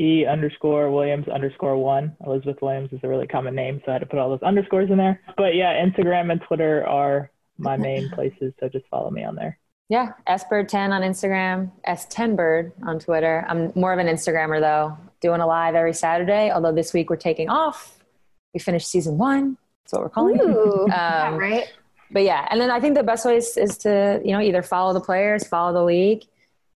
[0.01, 2.15] e underscore Williams underscore one.
[2.25, 4.89] Elizabeth Williams is a really common name, so I had to put all those underscores
[4.89, 5.21] in there.
[5.37, 9.57] But yeah, Instagram and Twitter are my main places, so just follow me on there.
[9.89, 13.45] Yeah, sbird10 on Instagram, s10bird on Twitter.
[13.47, 16.51] I'm more of an Instagrammer though, doing a live every Saturday.
[16.51, 17.99] Although this week we're taking off.
[18.53, 19.57] We finished season one.
[19.83, 20.41] That's what we're calling it.
[20.41, 21.71] Ooh, Um, right?
[22.13, 24.61] But yeah, and then I think the best way is, is to you know either
[24.61, 26.23] follow the players, follow the league,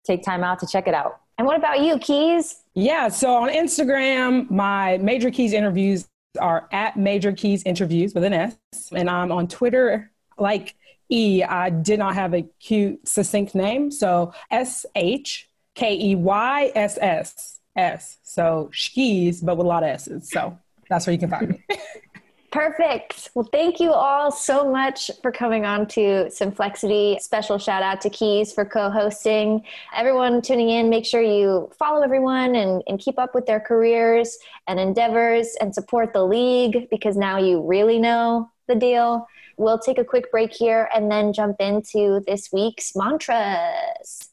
[0.05, 1.20] take time out to check it out.
[1.37, 2.62] And what about you, Keys?
[2.74, 6.07] Yeah, so on Instagram, my Major Keys interviews
[6.41, 8.57] are at Major Keys Interviews with an S.
[8.93, 10.74] And I'm on Twitter, like
[11.09, 11.43] E.
[11.43, 13.91] I did not have a cute, succinct name.
[13.91, 18.18] So S H K E Y S S S.
[18.22, 20.30] So Shkees, but with a lot of S's.
[20.30, 20.59] So
[20.89, 21.64] that's where you can find me.
[22.55, 23.31] Perfect.
[23.35, 27.21] Well, thank you all so much for coming on to Simplexity.
[27.21, 29.65] Special shout out to Keys for co hosting.
[29.93, 34.39] Everyone tuning in, make sure you follow everyone and, and keep up with their careers
[34.69, 39.27] and endeavors and support the league because now you really know the deal.
[39.57, 44.31] We'll take a quick break here and then jump into this week's mantras.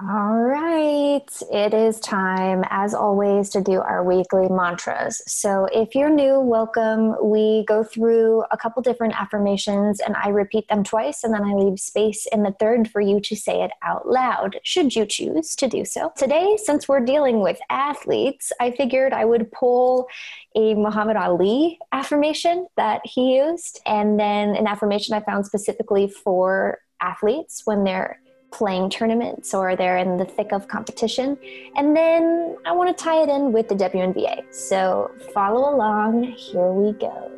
[0.00, 5.20] All right, it is time, as always, to do our weekly mantras.
[5.26, 7.16] So, if you're new, welcome.
[7.20, 11.52] We go through a couple different affirmations and I repeat them twice, and then I
[11.52, 15.56] leave space in the third for you to say it out loud, should you choose
[15.56, 16.12] to do so.
[16.16, 20.06] Today, since we're dealing with athletes, I figured I would pull
[20.54, 26.78] a Muhammad Ali affirmation that he used, and then an affirmation I found specifically for
[27.00, 28.20] athletes when they're
[28.50, 31.36] playing tournaments or they're in the thick of competition.
[31.76, 34.54] And then I want to tie it in with the WNBA.
[34.54, 36.24] So follow along.
[36.24, 37.30] Here we go.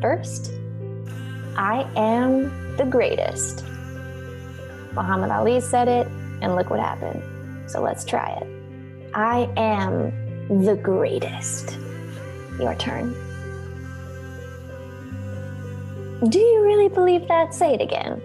[0.00, 0.52] First,
[1.56, 3.64] I am the greatest.
[4.92, 6.06] Muhammad Ali said it,
[6.40, 7.22] and look what happened.
[7.70, 8.46] So let's try it.
[9.14, 11.76] I am the greatest.
[12.60, 13.14] Your turn.
[16.28, 17.54] Do you really believe that?
[17.54, 18.20] Say it again.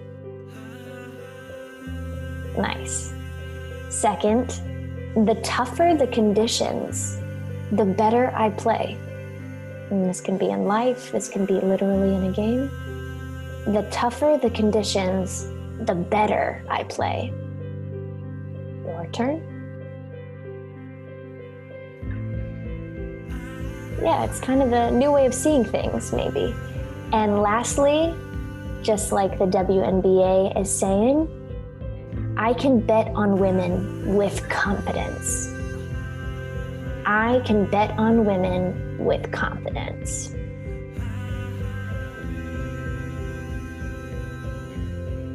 [2.58, 3.14] Nice.
[3.90, 4.50] Second,
[5.28, 7.20] the tougher the conditions,
[7.72, 8.98] the better I play.
[9.90, 12.70] And this can be in life, this can be literally in a game.
[13.74, 15.48] The tougher the conditions,
[15.86, 17.34] the better I play.
[18.86, 19.50] Your turn.
[24.02, 26.54] Yeah, it's kind of a new way of seeing things, maybe.
[27.14, 28.14] And lastly,
[28.82, 31.30] just like the WNBA is saying,
[32.38, 35.50] I can bet on women with confidence.
[37.06, 40.34] I can bet on women with confidence.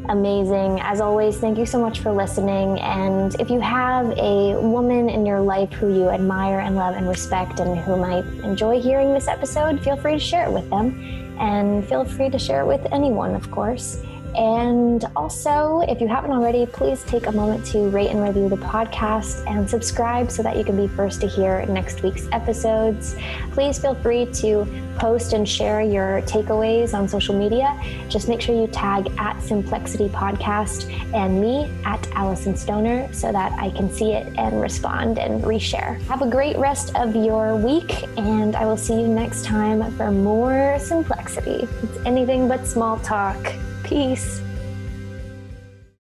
[0.08, 0.80] Amazing.
[0.80, 2.80] As always, thank you so much for listening.
[2.80, 7.06] And if you have a woman in your life who you admire and love and
[7.06, 10.98] respect and who might enjoy hearing this episode, feel free to share it with them.
[11.38, 14.02] And feel free to share it with anyone, of course.
[14.38, 18.56] And also, if you haven't already, please take a moment to rate and review the
[18.56, 23.16] podcast and subscribe so that you can be first to hear next week's episodes.
[23.50, 24.64] Please feel free to
[24.96, 27.76] post and share your takeaways on social media.
[28.08, 33.50] Just make sure you tag at Simplexity Podcast and me at Allison Stoner so that
[33.58, 36.00] I can see it and respond and reshare.
[36.02, 40.12] Have a great rest of your week, and I will see you next time for
[40.12, 41.68] more Simplexity.
[41.82, 43.52] It's anything but small talk.
[43.88, 44.47] Peace.